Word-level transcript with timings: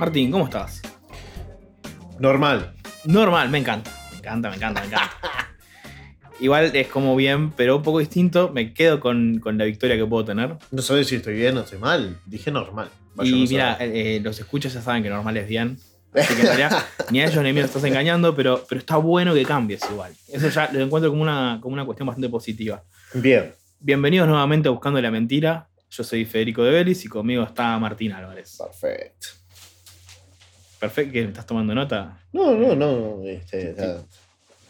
Martín, 0.00 0.30
¿cómo 0.30 0.44
estás? 0.44 0.80
Normal. 2.18 2.74
Normal, 3.04 3.50
me 3.50 3.58
encanta. 3.58 3.90
Me 4.12 4.18
encanta, 4.18 4.48
me 4.48 4.56
encanta, 4.56 4.80
me 4.80 4.86
encanta. 4.86 5.10
Igual 6.40 6.74
es 6.74 6.88
como 6.88 7.14
bien, 7.16 7.50
pero 7.50 7.76
un 7.76 7.82
poco 7.82 7.98
distinto. 7.98 8.50
Me 8.50 8.72
quedo 8.72 8.98
con, 8.98 9.40
con 9.40 9.58
la 9.58 9.66
victoria 9.66 9.96
que 9.96 10.06
puedo 10.06 10.24
tener. 10.24 10.56
No 10.70 10.80
sabes 10.80 11.08
si 11.08 11.16
estoy 11.16 11.34
bien 11.34 11.56
o 11.58 11.60
estoy 11.60 11.78
mal. 11.78 12.18
Dije 12.24 12.50
normal. 12.50 12.88
Vaya 13.14 13.30
y 13.30 13.46
mira, 13.46 13.76
eh, 13.80 14.20
los 14.22 14.38
escuchas 14.38 14.72
ya 14.72 14.80
saben 14.80 15.02
que 15.02 15.10
normal 15.10 15.36
es 15.36 15.46
bien. 15.46 15.78
Así 16.14 16.34
que 16.34 16.40
en 16.40 16.46
realidad 16.46 16.84
ni 17.10 17.20
a 17.20 17.26
ellos 17.26 17.42
ni 17.42 17.50
a 17.50 17.52
mí 17.52 17.60
los 17.60 17.68
estás 17.68 17.84
engañando, 17.84 18.34
pero, 18.34 18.64
pero 18.68 18.80
está 18.80 18.96
bueno 18.96 19.34
que 19.34 19.44
cambies 19.44 19.82
igual. 19.90 20.12
Eso 20.32 20.48
ya 20.48 20.70
lo 20.72 20.80
encuentro 20.80 21.10
como 21.10 21.22
una, 21.22 21.58
como 21.60 21.74
una 21.74 21.84
cuestión 21.84 22.06
bastante 22.06 22.28
positiva. 22.30 22.82
Bien. 23.14 23.52
Bienvenidos 23.78 24.26
nuevamente 24.26 24.68
a 24.68 24.72
Buscando 24.72 25.00
la 25.00 25.10
Mentira. 25.10 25.68
Yo 25.90 26.02
soy 26.02 26.24
Federico 26.24 26.64
de 26.64 26.70
Vélez 26.70 27.04
y 27.04 27.08
conmigo 27.08 27.42
está 27.42 27.78
Martín 27.78 28.12
Álvarez. 28.12 28.58
Perfecto. 28.58 29.26
Perfecto, 30.80 31.12
¿qué? 31.12 31.22
¿Me 31.22 31.28
estás 31.28 31.46
tomando 31.46 31.74
nota? 31.74 32.18
No, 32.32 32.54
no, 32.54 32.74
no. 32.74 33.22
este, 33.24 33.70
está, 33.70 34.02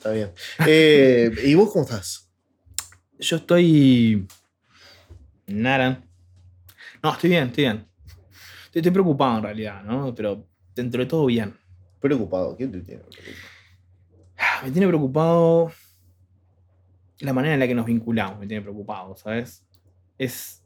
está 0.00 0.12
bien. 0.12 0.32
Eh, 0.66 1.30
¿Y 1.44 1.54
vos 1.54 1.70
cómo 1.70 1.84
estás? 1.84 2.26
Yo 3.18 3.36
estoy. 3.36 4.26
Nada. 5.46 6.02
No, 7.02 7.12
estoy 7.12 7.28
bien, 7.28 7.48
estoy 7.48 7.64
bien. 7.64 7.86
Estoy, 8.64 8.80
estoy 8.80 8.92
preocupado 8.92 9.36
en 9.36 9.42
realidad, 9.42 9.82
¿no? 9.82 10.14
Pero 10.14 10.46
dentro 10.74 11.02
de 11.02 11.06
todo 11.06 11.26
bien. 11.26 11.54
Preocupado. 12.00 12.56
¿Quién 12.56 12.72
te 12.72 12.80
tiene 12.80 13.02
preocupado? 13.02 13.36
Me 14.64 14.70
tiene 14.70 14.88
preocupado 14.88 15.72
la 17.18 17.34
manera 17.34 17.52
en 17.52 17.60
la 17.60 17.66
que 17.66 17.74
nos 17.74 17.84
vinculamos, 17.84 18.38
me 18.38 18.46
tiene 18.46 18.62
preocupado, 18.62 19.14
¿sabes? 19.16 19.66
Es. 20.16 20.64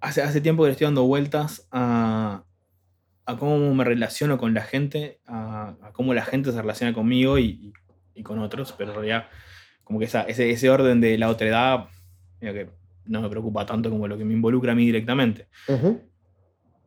Hace, 0.00 0.22
hace 0.22 0.40
tiempo 0.40 0.62
que 0.62 0.68
le 0.68 0.72
estoy 0.72 0.84
dando 0.84 1.04
vueltas 1.04 1.66
a, 1.72 2.44
a 3.26 3.36
cómo 3.36 3.74
me 3.74 3.84
relaciono 3.84 4.38
con 4.38 4.54
la 4.54 4.62
gente, 4.62 5.20
a, 5.26 5.74
a 5.82 5.92
cómo 5.92 6.14
la 6.14 6.24
gente 6.24 6.52
se 6.52 6.60
relaciona 6.60 6.92
conmigo 6.94 7.38
y, 7.38 7.44
y- 7.44 7.72
y 8.14 8.22
con 8.22 8.38
otros, 8.38 8.72
pero 8.78 8.90
en 8.90 8.96
realidad, 8.96 9.26
como 9.84 9.98
que 9.98 10.06
esa- 10.06 10.22
ese, 10.22 10.50
ese 10.50 10.70
orden 10.70 11.00
de 11.00 11.18
la 11.18 11.28
otredad, 11.28 11.86
mira 12.40 12.54
que 12.54 12.70
no 13.04 13.20
me 13.20 13.28
preocupa 13.28 13.66
tanto 13.66 13.90
como 13.90 14.08
lo 14.08 14.16
que 14.16 14.24
me 14.24 14.32
involucra 14.34 14.72
a 14.72 14.74
mí 14.74 14.86
directamente. 14.86 15.48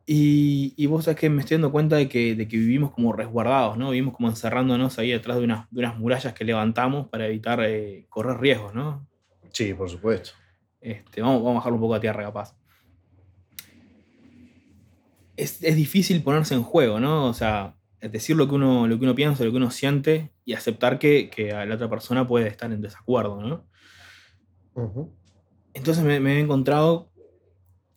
Y, 0.06 0.74
y 0.76 0.86
vos 0.86 1.04
sabés 1.04 1.20
que 1.20 1.30
me 1.30 1.40
estoy 1.40 1.56
dando 1.56 1.70
cuenta 1.70 1.94
de 1.96 2.08
que, 2.08 2.34
de 2.34 2.48
que 2.48 2.56
vivimos 2.56 2.90
como 2.90 3.12
resguardados, 3.12 3.76
¿no? 3.78 3.90
Vivimos 3.90 4.16
como 4.16 4.28
encerrándonos 4.28 4.98
ahí 4.98 5.10
detrás 5.12 5.38
de 5.38 5.44
unas, 5.44 5.70
de 5.70 5.80
unas 5.80 5.96
murallas 5.98 6.34
que 6.34 6.44
levantamos 6.44 7.06
para 7.08 7.26
evitar 7.28 7.60
eh, 7.62 8.06
correr 8.08 8.38
riesgos, 8.40 8.74
¿no? 8.74 9.06
Sí, 9.52 9.72
por 9.74 9.88
supuesto. 9.88 10.30
Este, 10.80 11.20
vamos, 11.22 11.36
vamos 11.42 11.52
a 11.52 11.58
bajarlo 11.58 11.76
un 11.76 11.80
poco 11.82 11.94
a 11.94 12.00
tierra, 12.00 12.24
capaz. 12.24 12.56
Es, 15.42 15.62
es 15.62 15.76
difícil 15.76 16.22
ponerse 16.22 16.54
en 16.54 16.62
juego, 16.62 17.00
¿no? 17.00 17.26
O 17.26 17.34
sea, 17.34 17.76
decir 18.00 18.36
lo 18.36 18.48
que 18.48 18.54
uno, 18.56 18.86
lo 18.86 18.98
que 18.98 19.04
uno 19.04 19.14
piensa, 19.14 19.44
lo 19.44 19.50
que 19.50 19.56
uno 19.58 19.70
siente 19.70 20.34
y 20.44 20.54
aceptar 20.54 20.98
que, 20.98 21.30
que 21.30 21.52
a 21.52 21.64
la 21.66 21.74
otra 21.76 21.88
persona 21.90 22.26
puede 22.26 22.48
estar 22.48 22.72
en 22.72 22.80
desacuerdo, 22.82 23.40
¿no? 23.42 23.68
Entonces 25.74 26.04
me, 26.04 26.20
me 26.20 26.36
he 26.36 26.40
encontrado 26.40 27.12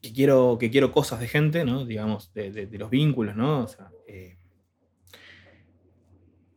que 0.01 0.13
quiero, 0.13 0.57
que 0.59 0.71
quiero 0.71 0.91
cosas 0.91 1.19
de 1.21 1.27
gente, 1.29 1.65
¿no? 1.65 1.85
Digamos, 1.85 2.33
de, 2.33 2.51
de- 2.51 2.67
de 2.67 2.77
los 2.79 2.89
vínculos, 2.89 3.35
¿no? 3.35 3.63
O 3.63 3.67
sea, 3.67 3.93
eh, 4.07 4.39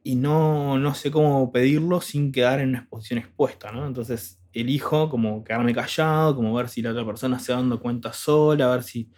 y 0.03 0.15
no, 0.17 0.79
no 0.79 0.95
sé 0.95 1.11
cómo 1.11 1.51
pedirlo 1.53 2.01
sin 2.01 2.31
quedar 2.33 2.61
en 2.61 2.71
una 2.71 2.87
posición 2.89 3.19
expuesta, 3.19 3.73
¿no? 3.73 3.87
Entonces 3.87 4.41
elijo 4.53 5.11
como 5.11 5.43
quedarme 5.45 5.75
callado, 5.75 6.37
como 6.37 6.55
ver 6.55 6.69
si 6.69 6.81
la 6.83 6.91
otra 6.93 7.05
persona 7.05 7.39
se 7.41 7.53
va 7.53 7.59
dando 7.59 7.81
cuenta 7.81 8.13
sola, 8.13 8.67
a 8.67 8.77
ver 8.77 8.85
si, 8.85 9.11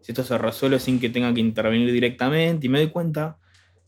si 0.00 0.12
esto 0.12 0.24
se 0.24 0.38
resuelve 0.38 0.78
sin 0.80 0.98
que 1.00 1.08
tenga 1.10 1.32
que 1.34 1.40
intervenir 1.40 1.92
directamente. 1.92 2.66
Y 2.66 2.68
me 2.70 2.78
doy 2.78 2.88
cuenta 2.90 3.38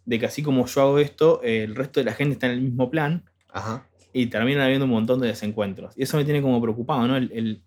de 0.05 0.19
que 0.19 0.27
así 0.27 0.43
como 0.43 0.67
yo 0.67 0.81
hago 0.83 0.99
esto, 0.99 1.41
eh, 1.43 1.65
el 1.65 1.75
resto 1.75 2.01
de 2.01 2.05
la 2.05 2.15
gente 2.15 2.33
está 2.35 2.47
en 2.47 2.53
el 2.53 2.61
mismo 2.63 2.91
plan 2.91 3.25
Ajá. 3.53 3.87
y 4.13 4.27
terminan 4.27 4.63
habiendo 4.65 4.85
un 4.87 4.91
montón 4.91 5.21
de 5.21 5.29
desencuentros. 5.29 5.97
Y 5.97 6.03
eso 6.03 6.17
me 6.17 6.25
tiene 6.25 6.43
como 6.43 6.61
preocupado, 6.61 7.07
¿no? 7.07 7.17
El- 7.17 7.31
el- 7.33 7.63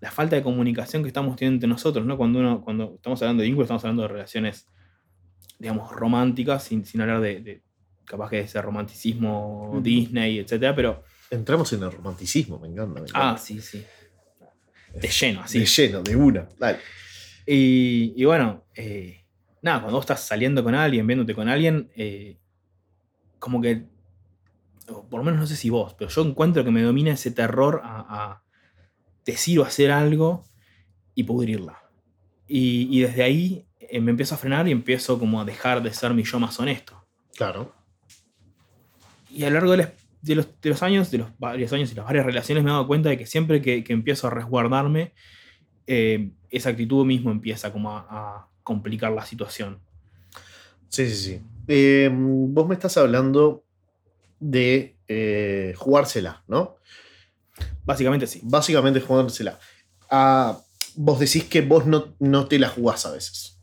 la 0.00 0.10
falta 0.10 0.34
de 0.36 0.42
comunicación 0.42 1.02
que 1.02 1.08
estamos 1.08 1.36
teniendo 1.36 1.56
entre 1.56 1.68
nosotros, 1.68 2.04
¿no? 2.04 2.16
Cuando, 2.16 2.40
uno, 2.40 2.60
cuando 2.62 2.94
estamos 2.96 3.22
hablando 3.22 3.42
de 3.42 3.46
vínculos, 3.46 3.66
estamos 3.66 3.84
hablando 3.84 4.02
de 4.02 4.08
relaciones, 4.08 4.66
digamos, 5.60 5.92
románticas, 5.92 6.64
sin, 6.64 6.84
sin 6.84 7.00
hablar 7.02 7.20
de, 7.20 7.40
de 7.40 7.62
capaz 8.04 8.28
que 8.30 8.36
de 8.36 8.42
ese 8.42 8.60
romanticismo. 8.60 9.80
Disney, 9.82 10.40
etcétera, 10.40 10.74
pero. 10.74 11.04
Entramos 11.30 11.72
en 11.72 11.84
el 11.84 11.92
romanticismo, 11.92 12.58
me 12.58 12.66
encanta. 12.68 13.00
me 13.00 13.08
encanta. 13.08 13.30
Ah, 13.32 13.38
sí, 13.38 13.60
sí. 13.60 13.82
De 14.94 15.08
lleno, 15.08 15.40
así. 15.42 15.60
De 15.60 15.66
lleno, 15.66 16.02
de 16.02 16.16
una. 16.16 16.48
Dale. 16.58 16.78
Y, 17.46 18.12
y 18.16 18.24
bueno, 18.24 18.64
eh, 18.74 19.24
nada, 19.62 19.80
cuando 19.80 19.96
vos 19.96 20.04
estás 20.04 20.26
saliendo 20.26 20.62
con 20.62 20.74
alguien, 20.74 21.06
viéndote 21.06 21.34
con 21.34 21.48
alguien, 21.48 21.90
eh, 21.96 22.38
como 23.38 23.60
que, 23.60 23.84
o 24.88 25.08
por 25.08 25.18
lo 25.20 25.24
menos 25.24 25.40
no 25.40 25.46
sé 25.46 25.56
si 25.56 25.70
vos, 25.70 25.94
pero 25.94 26.10
yo 26.10 26.22
encuentro 26.22 26.64
que 26.64 26.70
me 26.70 26.82
domina 26.82 27.12
ese 27.12 27.30
terror 27.30 27.80
a, 27.84 28.00
a 28.32 28.42
decir 29.24 29.58
o 29.60 29.64
hacer 29.64 29.90
algo 29.90 30.44
y 31.14 31.24
pudrirla. 31.24 31.78
Y, 32.46 32.88
y 32.96 33.00
desde 33.02 33.22
ahí 33.22 33.66
eh, 33.80 34.00
me 34.00 34.10
empiezo 34.10 34.34
a 34.34 34.38
frenar 34.38 34.68
y 34.68 34.72
empiezo 34.72 35.18
como 35.18 35.40
a 35.40 35.44
dejar 35.44 35.82
de 35.82 35.92
ser 35.92 36.14
mi 36.14 36.22
yo 36.24 36.38
más 36.38 36.58
honesto. 36.60 37.06
Claro. 37.36 37.74
Y 39.30 39.44
a 39.44 39.48
lo 39.48 39.54
largo 39.54 39.70
de 39.72 39.76
los, 39.78 39.88
de 40.20 40.34
los- 40.36 40.60
de 40.60 40.70
los 40.70 40.82
años, 40.82 41.10
de 41.10 41.18
los 41.18 41.38
varios 41.38 41.72
años 41.72 41.90
y 41.90 41.94
las 41.94 42.04
varias 42.04 42.26
relaciones, 42.26 42.62
me 42.62 42.70
he 42.70 42.72
dado 42.72 42.86
cuenta 42.86 43.08
de 43.08 43.18
que 43.18 43.26
siempre 43.26 43.62
que, 43.62 43.82
que 43.82 43.92
empiezo 43.92 44.26
a 44.26 44.30
resguardarme, 44.30 45.14
eh, 45.86 46.32
esa 46.52 46.70
actitud 46.70 47.04
mismo 47.04 47.30
empieza 47.30 47.72
como 47.72 47.90
a, 47.90 48.06
a 48.08 48.48
complicar 48.62 49.10
la 49.12 49.26
situación. 49.26 49.80
Sí, 50.88 51.08
sí, 51.08 51.16
sí. 51.16 51.40
Eh, 51.68 52.10
vos 52.12 52.68
me 52.68 52.74
estás 52.74 52.96
hablando 52.98 53.64
de 54.38 54.96
eh, 55.08 55.74
jugársela, 55.76 56.44
¿no? 56.46 56.76
Básicamente 57.84 58.26
sí. 58.26 58.40
Básicamente 58.44 59.00
jugársela. 59.00 59.58
Ah, 60.10 60.58
vos 60.94 61.18
decís 61.18 61.44
que 61.44 61.62
vos 61.62 61.86
no, 61.86 62.14
no 62.18 62.46
te 62.46 62.58
la 62.58 62.68
jugás 62.68 63.06
a 63.06 63.12
veces. 63.12 63.58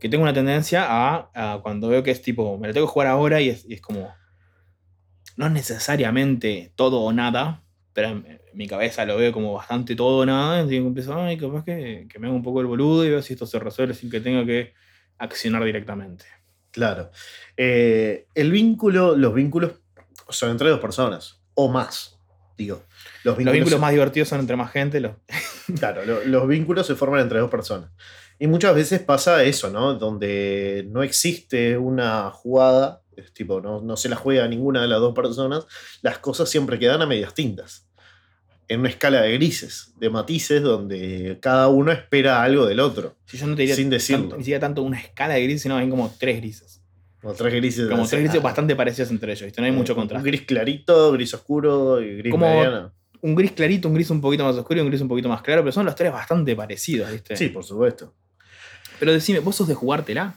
Que 0.00 0.08
tengo 0.08 0.22
una 0.22 0.34
tendencia 0.34 0.86
a, 0.88 1.30
a 1.34 1.60
cuando 1.62 1.88
veo 1.88 2.02
que 2.02 2.10
es 2.12 2.22
tipo, 2.22 2.58
me 2.58 2.68
lo 2.68 2.74
tengo 2.74 2.86
que 2.86 2.92
jugar 2.92 3.08
ahora 3.08 3.40
y 3.40 3.48
es, 3.48 3.64
y 3.68 3.74
es 3.74 3.80
como, 3.80 4.12
no 5.36 5.48
necesariamente 5.48 6.72
todo 6.76 7.00
o 7.00 7.12
nada, 7.12 7.64
pero 7.92 8.22
en, 8.52 8.58
mi 8.58 8.68
cabeza 8.68 9.04
lo 9.04 9.16
veo 9.16 9.32
como 9.32 9.52
bastante 9.54 9.94
todo 9.96 10.18
o 10.18 10.26
nada, 10.26 10.62
y 10.70 10.76
empiezo, 10.76 11.14
ay, 11.14 11.36
capaz 11.38 11.64
que, 11.64 12.06
que 12.08 12.18
me 12.18 12.26
hago 12.26 12.36
un 12.36 12.42
poco 12.42 12.60
el 12.60 12.66
boludo 12.66 13.04
y 13.04 13.10
veo 13.10 13.22
si 13.22 13.32
esto 13.32 13.46
se 13.46 13.58
resuelve 13.58 13.94
sin 13.94 14.10
que 14.10 14.20
tenga 14.20 14.44
que 14.44 14.74
accionar 15.18 15.64
directamente. 15.64 16.24
Claro. 16.70 17.10
Eh, 17.56 18.26
el 18.34 18.50
vínculo, 18.50 19.16
los 19.16 19.34
vínculos 19.34 19.72
son 20.28 20.50
entre 20.50 20.70
dos 20.70 20.80
personas 20.80 21.40
o 21.54 21.68
más. 21.68 22.18
Digo, 22.56 22.82
los 23.24 23.36
vínculos, 23.36 23.44
Los 23.46 23.52
vínculos 23.54 23.80
más 23.80 23.92
divertidos 23.92 24.28
son 24.28 24.40
entre 24.40 24.56
más 24.56 24.70
gente, 24.72 25.00
los, 25.00 25.12
Claro, 25.78 26.04
lo- 26.04 26.24
los 26.24 26.48
vínculos 26.48 26.86
se 26.86 26.94
forman 26.94 27.20
entre 27.20 27.38
dos 27.40 27.50
personas. 27.50 27.90
Y 28.38 28.46
muchas 28.46 28.74
veces 28.74 29.00
pasa 29.00 29.44
eso, 29.44 29.70
¿no? 29.70 29.94
Donde 29.94 30.84
no 30.90 31.02
existe 31.02 31.76
una 31.78 32.30
jugada, 32.30 33.02
es 33.16 33.32
tipo, 33.32 33.60
no, 33.60 33.80
no 33.80 33.96
se 33.96 34.08
la 34.08 34.16
juega 34.16 34.48
ninguna 34.48 34.82
de 34.82 34.88
las 34.88 35.00
dos 35.00 35.14
personas, 35.14 35.66
las 36.02 36.18
cosas 36.18 36.48
siempre 36.48 36.78
quedan 36.78 37.02
a 37.02 37.06
medias 37.06 37.34
tintas. 37.34 37.88
En 38.72 38.80
una 38.80 38.88
escala 38.88 39.20
de 39.22 39.32
grises, 39.34 39.92
de 39.98 40.08
matices, 40.10 40.62
donde 40.62 41.38
cada 41.40 41.68
uno 41.68 41.92
espera 41.92 42.42
algo 42.42 42.66
del 42.66 42.80
otro. 42.80 43.16
Si 43.26 43.36
yo 43.36 43.46
no 43.46 43.54
te 43.54 43.62
diría 43.62 43.76
Sin 43.76 43.90
decirlo. 43.90 44.22
tanto- 44.24 44.36
ni 44.38 44.42
siquiera 44.42 44.60
tanto 44.60 44.82
una 44.82 44.98
escala 44.98 45.34
de 45.34 45.42
grises, 45.44 45.62
sino 45.62 45.76
hay 45.76 45.88
como 45.88 46.14
tres 46.18 46.38
grises. 46.38 46.80
Como 47.20 47.34
tres 47.34 47.54
grises. 47.54 47.88
Como 47.88 48.06
tres 48.06 48.20
grises 48.20 48.40
ah, 48.40 48.42
bastante 48.42 48.74
parecidos 48.74 49.10
entre 49.10 49.32
ellos, 49.32 49.44
¿viste? 49.44 49.60
No 49.60 49.66
hay 49.66 49.72
mucho 49.72 49.92
un 49.94 50.00
contraste. 50.00 50.28
Gris 50.28 50.42
clarito, 50.42 51.12
gris 51.12 51.32
oscuro 51.34 52.00
y 52.02 52.16
gris 52.16 52.30
Como- 52.32 52.48
mediano. 52.48 52.92
Un 53.20 53.36
gris 53.36 53.52
clarito, 53.52 53.86
un 53.86 53.94
gris 53.94 54.10
un 54.10 54.20
poquito 54.20 54.42
más 54.44 54.56
oscuro 54.56 54.80
y 54.80 54.82
un 54.82 54.88
gris 54.88 55.00
un 55.00 55.06
poquito 55.06 55.28
más 55.28 55.42
claro, 55.42 55.62
pero 55.62 55.70
son 55.70 55.86
los 55.86 55.94
tres 55.94 56.10
bastante 56.12 56.56
parecidos, 56.56 57.12
¿viste? 57.12 57.36
Sí, 57.36 57.48
por 57.50 57.62
supuesto. 57.62 58.12
Pero 58.98 59.12
decime, 59.12 59.38
¿vos 59.38 59.54
sos 59.54 59.68
de 59.68 59.74
jugártela? 59.74 60.34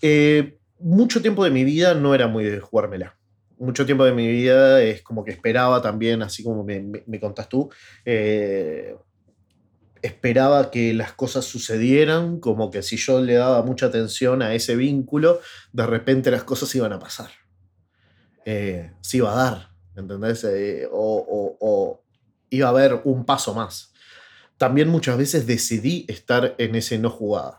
Eh, 0.00 0.56
mucho 0.78 1.20
tiempo 1.20 1.42
de 1.44 1.50
mi 1.50 1.64
vida 1.64 1.94
no 1.94 2.14
era 2.14 2.28
muy 2.28 2.44
de 2.44 2.60
jugármela. 2.60 3.16
Mucho 3.58 3.84
tiempo 3.86 4.04
de 4.04 4.12
mi 4.12 4.28
vida 4.28 4.82
es 4.82 5.02
como 5.02 5.24
que 5.24 5.32
esperaba 5.32 5.82
también, 5.82 6.22
así 6.22 6.44
como 6.44 6.64
me, 6.64 6.80
me- 6.80 7.02
me 7.06 7.18
contás 7.20 7.48
tú, 7.48 7.70
eh, 8.04 8.96
esperaba 10.02 10.70
que 10.70 10.94
las 10.94 11.12
cosas 11.12 11.44
sucedieran, 11.44 12.38
como 12.40 12.70
que 12.70 12.82
si 12.82 12.96
yo 12.96 13.20
le 13.20 13.34
daba 13.34 13.62
mucha 13.62 13.86
atención 13.86 14.42
a 14.42 14.54
ese 14.54 14.76
vínculo, 14.76 15.40
de 15.72 15.86
repente 15.86 16.30
las 16.30 16.44
cosas 16.44 16.72
iban 16.74 16.92
a 16.92 16.98
pasar. 17.00 17.30
Eh, 18.44 18.92
se 19.00 19.18
iba 19.18 19.32
a 19.32 19.36
dar, 19.50 19.68
¿entendés? 19.96 20.44
Eh, 20.44 20.88
o, 20.90 21.24
o- 21.28 21.56
o 21.60 22.04
iba 22.50 22.68
a 22.68 22.70
haber 22.70 23.00
un 23.04 23.24
paso 23.24 23.54
más. 23.54 23.92
también 24.56 24.88
muchas 24.88 25.16
veces 25.16 25.46
decidí 25.46 26.04
estar 26.08 26.56
en 26.58 26.74
ese 26.74 26.98
no 26.98 27.10
jugada. 27.10 27.58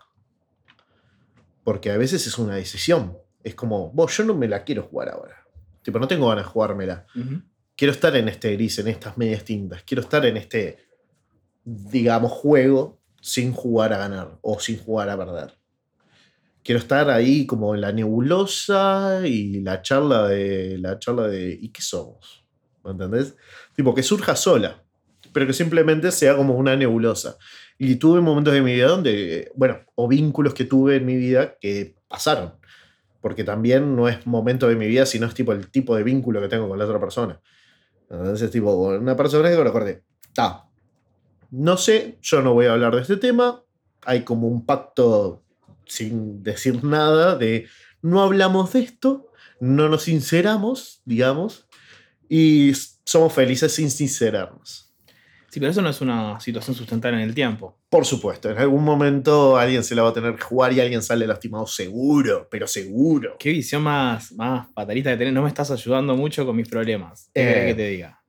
Porque 1.63 1.91
a 1.91 1.97
veces 1.97 2.25
es 2.27 2.37
una 2.37 2.55
decisión. 2.55 3.17
Es 3.43 3.55
como, 3.55 3.91
vos, 3.91 4.17
yo 4.17 4.25
no 4.25 4.35
me 4.35 4.47
la 4.49 4.63
quiero 4.65 4.83
jugar 4.83 5.09
ahora. 5.09 5.45
Tipo, 5.81 5.99
no 5.99 6.07
tengo 6.07 6.27
ganas 6.29 6.45
de 6.45 6.51
jugármela. 6.51 7.05
Ujú. 7.15 7.41
Quiero 7.75 7.93
estar 7.93 8.15
en 8.15 8.27
este 8.27 8.53
gris, 8.53 8.79
en 8.79 8.89
estas 8.89 9.17
medias 9.17 9.43
tintas. 9.43 9.83
Quiero 9.83 10.01
estar 10.01 10.25
en 10.25 10.37
este, 10.37 10.77
digamos, 11.63 12.31
juego 12.31 12.99
sin 13.21 13.53
jugar 13.53 13.93
a 13.93 13.99
ganar 13.99 14.37
o 14.41 14.59
sin 14.59 14.77
jugar 14.77 15.09
a 15.09 15.17
perder. 15.17 15.57
Quiero 16.63 16.79
estar 16.79 17.09
ahí 17.09 17.45
como 17.45 17.73
en 17.73 17.81
la 17.81 17.91
nebulosa 17.91 19.21
y 19.25 19.61
la 19.61 19.81
charla 19.81 20.27
de. 20.27 20.77
La 20.77 20.99
charla 20.99 21.27
de. 21.27 21.57
¿Y 21.59 21.69
qué 21.69 21.81
somos? 21.81 22.45
¿Me 22.83 22.91
entendés? 22.91 23.35
Tipo, 23.75 23.95
que 23.95 24.03
surja 24.03 24.35
sola, 24.35 24.83
pero 25.31 25.47
que 25.47 25.53
simplemente 25.53 26.11
sea 26.11 26.35
como 26.35 26.55
una 26.55 26.75
nebulosa. 26.75 27.37
Y 27.77 27.95
tuve 27.95 28.19
momentos 28.19 28.53
de 28.53 28.61
mi 28.61 28.73
vida 28.73 28.87
donde, 28.87 29.51
bueno, 29.55 29.79
o 29.95 30.07
vínculos 30.07 30.53
que 30.53 30.65
tuve 30.65 30.97
en 30.97 31.05
mi 31.05 31.15
vida 31.15 31.55
que 31.61 31.95
pasaron. 32.09 32.58
Porque 33.21 33.43
también 33.43 33.95
no 33.95 34.07
es 34.07 34.25
momento 34.25 34.67
de 34.67 34.75
mi 34.75 34.87
vida, 34.87 35.05
sino 35.05 35.27
es 35.27 35.33
tipo 35.33 35.51
el 35.51 35.69
tipo 35.69 35.95
de 35.95 36.03
vínculo 36.03 36.41
que 36.41 36.47
tengo 36.47 36.69
con 36.69 36.79
la 36.79 36.85
otra 36.85 36.99
persona. 36.99 37.39
Entonces, 38.09 38.49
tipo, 38.49 38.73
una 38.73 39.15
persona 39.15 39.49
que 39.49 39.57
me 39.57 39.63
recuerde, 39.63 40.03
está. 40.21 40.65
No 41.51 41.77
sé, 41.77 42.17
yo 42.21 42.41
no 42.41 42.53
voy 42.53 42.67
a 42.67 42.73
hablar 42.73 42.95
de 42.95 43.01
este 43.01 43.17
tema. 43.17 43.63
Hay 44.05 44.23
como 44.23 44.47
un 44.47 44.65
pacto 44.65 45.43
sin 45.85 46.43
decir 46.43 46.83
nada 46.83 47.35
de 47.35 47.67
no 48.01 48.21
hablamos 48.21 48.73
de 48.73 48.81
esto, 48.81 49.31
no 49.59 49.89
nos 49.89 50.03
sinceramos, 50.03 51.01
digamos, 51.05 51.67
y 52.29 52.71
somos 53.03 53.33
felices 53.33 53.73
sin 53.73 53.91
sincerarnos. 53.91 54.88
Sí, 55.51 55.59
pero 55.59 55.71
eso 55.71 55.81
no 55.81 55.89
es 55.89 55.99
una 56.01 56.39
situación 56.39 56.75
sustentable 56.75 57.17
en 57.21 57.27
el 57.27 57.33
tiempo. 57.33 57.79
Por 57.89 58.05
supuesto, 58.05 58.49
en 58.51 58.57
algún 58.59 58.83
momento 58.83 59.57
alguien 59.57 59.83
se 59.83 59.95
la 59.95 60.03
va 60.03 60.09
a 60.09 60.13
tener 60.13 60.35
que 60.35 60.41
jugar 60.43 60.71
y 60.73 60.79
alguien 60.79 61.01
sale 61.01 61.25
lastimado 61.25 61.65
seguro, 61.65 62.47
pero 62.51 62.67
seguro. 62.67 63.35
Qué 63.39 63.49
visión 63.49 63.81
más, 63.81 64.31
más 64.33 64.67
fatalista 64.73 65.11
que 65.11 65.17
tenés. 65.17 65.33
No 65.33 65.41
me 65.41 65.47
estás 65.47 65.71
ayudando 65.71 66.15
mucho 66.15 66.45
con 66.45 66.55
mis 66.55 66.69
problemas. 66.69 67.31
¿Qué 67.33 67.41
Eh, 67.41 67.47
querés 67.53 67.65
que 67.67 67.73
te 67.75 67.87
diga? 67.89 68.21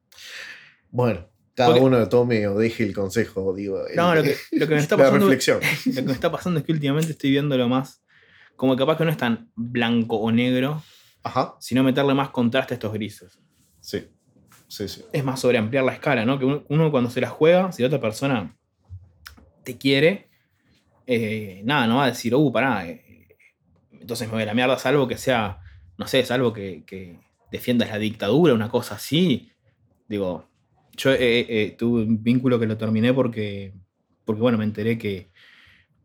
Bueno, 0.90 1.28
cada 1.54 1.70
Porque- 1.70 1.84
uno 1.84 2.08
tome 2.08 2.46
o 2.48 2.56
deje 2.58 2.84
el 2.84 2.94
consejo, 2.94 3.54
digo. 3.54 3.86
el- 3.86 3.96
No, 3.96 4.14
lo 4.14 4.22
que, 4.22 4.34
lo 4.52 4.66
que 4.66 4.74
me 4.74 4.80
está 4.80 4.96
la 4.96 5.04
pasando. 5.04 5.26
reflexión. 5.26 5.60
Lo 5.86 5.94
que 5.94 6.02
me 6.02 6.12
está 6.12 6.32
pasando 6.32 6.60
es 6.60 6.66
que 6.66 6.72
últimamente 6.72 7.12
estoy 7.12 7.30
viéndolo 7.30 7.68
más. 7.68 8.02
Como 8.56 8.76
capaz 8.76 8.96
que 8.98 9.04
no 9.04 9.10
es 9.10 9.16
tan 9.16 9.50
blanco 9.54 10.16
o 10.16 10.30
negro, 10.32 10.82
Ajá, 11.22 11.54
sino 11.60 11.82
meterle 11.82 12.14
más 12.14 12.30
contraste 12.30 12.74
a 12.74 12.76
estos 12.76 12.92
grises. 12.92 13.38
sí. 13.80 14.06
Sí, 14.70 14.86
sí. 14.86 15.02
Es 15.12 15.24
más 15.24 15.40
sobre 15.40 15.58
ampliar 15.58 15.82
la 15.82 15.92
escala, 15.92 16.24
¿no? 16.24 16.38
Que 16.38 16.44
uno, 16.44 16.62
uno 16.68 16.92
cuando 16.92 17.10
se 17.10 17.20
la 17.20 17.28
juega, 17.28 17.72
si 17.72 17.82
la 17.82 17.88
otra 17.88 18.00
persona 18.00 18.56
te 19.64 19.76
quiere, 19.76 20.28
eh, 21.08 21.60
nada, 21.64 21.88
no 21.88 21.96
va 21.96 22.04
a 22.04 22.10
decir, 22.10 22.32
uh, 22.36 22.52
pará, 22.52 22.86
eh, 22.86 23.36
entonces 23.90 24.28
me 24.28 24.34
voy 24.34 24.44
a 24.44 24.46
la 24.46 24.54
mierda, 24.54 24.78
salvo 24.78 25.08
que 25.08 25.18
sea, 25.18 25.58
no 25.98 26.06
sé, 26.06 26.24
salvo 26.24 26.52
que, 26.52 26.84
que 26.86 27.18
defiendas 27.50 27.88
la 27.88 27.98
dictadura, 27.98 28.54
una 28.54 28.68
cosa 28.68 28.94
así. 28.94 29.50
Digo, 30.08 30.48
yo 30.96 31.12
eh, 31.12 31.46
eh, 31.48 31.74
tuve 31.76 32.02
un 32.02 32.22
vínculo 32.22 32.60
que 32.60 32.66
lo 32.66 32.76
terminé 32.76 33.12
porque, 33.12 33.72
porque 34.24 34.40
bueno, 34.40 34.56
me 34.56 34.64
enteré 34.64 34.98
que, 34.98 35.32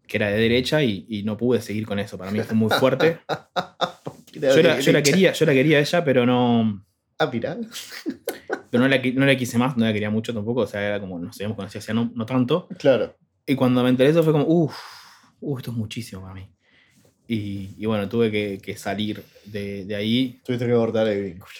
que 0.07 0.17
era 0.17 0.29
de 0.29 0.37
derecha 0.37 0.81
y, 0.81 1.05
y 1.07 1.21
no 1.21 1.37
pude 1.37 1.61
seguir 1.61 1.85
con 1.85 1.99
eso. 1.99 2.17
Para 2.17 2.31
mí 2.31 2.39
fue 2.39 2.55
muy 2.55 2.71
fuerte. 2.71 3.19
Yo 4.33 4.61
la, 4.61 4.81
yo 4.81 4.91
la 4.91 5.01
quería, 5.01 5.31
yo 5.31 5.45
la 5.45 5.53
quería 5.53 5.79
ella, 5.79 6.03
pero 6.03 6.25
no, 6.25 6.85
Ah, 7.17 7.29
mirá. 7.31 7.57
pero 8.71 8.83
no 8.83 8.87
la, 8.87 8.97
no 9.13 9.25
la 9.25 9.37
quise 9.37 9.57
más, 9.57 9.77
no 9.77 9.85
la 9.85 9.93
quería 9.93 10.09
mucho 10.09 10.33
tampoco, 10.33 10.61
o 10.61 10.67
sea, 10.67 10.85
era 10.85 10.99
como, 10.99 11.19
nos 11.19 11.35
habíamos 11.37 11.55
conocido 11.55 11.79
hacía 11.79 11.93
no, 11.93 12.11
no 12.13 12.25
tanto. 12.25 12.67
Claro. 12.77 13.15
Y 13.45 13.55
cuando 13.55 13.83
me 13.83 13.89
enteré 13.89 14.09
eso 14.09 14.23
fue 14.23 14.33
como, 14.33 14.45
uff, 14.47 14.75
esto 15.57 15.71
es 15.71 15.77
muchísimo 15.77 16.21
para 16.21 16.33
mí. 16.33 16.51
Y, 17.27 17.75
y 17.77 17.85
bueno, 17.85 18.07
tuve 18.07 18.31
que, 18.31 18.59
que 18.61 18.77
salir 18.77 19.23
de, 19.45 19.85
de 19.85 19.95
ahí, 19.95 20.41
Tuviste 20.43 20.65
que 20.67 20.73
cortar 20.73 21.07
el 21.07 21.23
vínculo. 21.23 21.53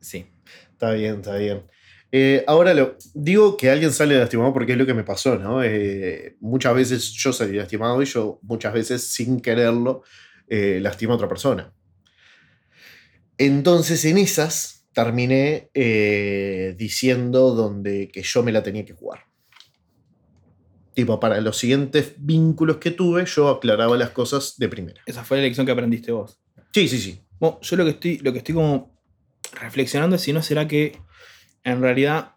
sí. 0.00 0.26
Está 0.72 0.92
bien, 0.92 1.16
está 1.16 1.34
bien. 1.36 1.64
Eh, 2.12 2.44
ahora 2.46 2.72
lo, 2.72 2.96
digo 3.14 3.56
que 3.56 3.68
alguien 3.68 3.92
sale 3.92 4.16
lastimado 4.16 4.52
porque 4.52 4.72
es 4.72 4.78
lo 4.78 4.86
que 4.86 4.94
me 4.94 5.04
pasó, 5.04 5.36
¿no? 5.36 5.62
Eh, 5.62 6.36
muchas 6.40 6.74
veces 6.74 7.10
yo 7.12 7.32
salí 7.32 7.56
lastimado 7.56 8.00
y 8.00 8.06
yo 8.06 8.38
muchas 8.42 8.72
veces 8.72 9.02
sin 9.02 9.40
quererlo 9.40 10.02
eh, 10.46 10.78
lastima 10.80 11.12
a 11.14 11.16
otra 11.16 11.28
persona. 11.28 11.72
Entonces 13.36 14.04
en 14.04 14.18
esas 14.18 14.77
terminé 15.04 15.70
eh, 15.74 16.74
diciendo 16.76 17.54
donde 17.54 18.08
que 18.08 18.20
yo 18.24 18.42
me 18.42 18.50
la 18.50 18.64
tenía 18.64 18.84
que 18.84 18.94
jugar. 18.94 19.26
Tipo, 20.92 21.20
para 21.20 21.40
los 21.40 21.56
siguientes 21.56 22.14
vínculos 22.18 22.78
que 22.78 22.90
tuve, 22.90 23.24
yo 23.24 23.48
aclaraba 23.48 23.96
las 23.96 24.10
cosas 24.10 24.56
de 24.58 24.68
primera. 24.68 25.00
Esa 25.06 25.22
fue 25.22 25.36
la 25.36 25.44
lección 25.44 25.64
que 25.64 25.70
aprendiste 25.70 26.10
vos. 26.10 26.40
Sí, 26.72 26.88
sí, 26.88 26.98
sí. 26.98 27.22
Bueno, 27.38 27.60
yo 27.62 27.76
lo 27.76 27.84
que 27.84 27.90
estoy, 27.90 28.18
lo 28.18 28.32
que 28.32 28.38
estoy 28.38 28.56
como 28.56 29.00
reflexionando 29.52 30.16
es 30.16 30.22
si 30.22 30.32
no 30.32 30.42
será 30.42 30.66
que 30.66 30.98
en 31.62 31.80
realidad 31.80 32.32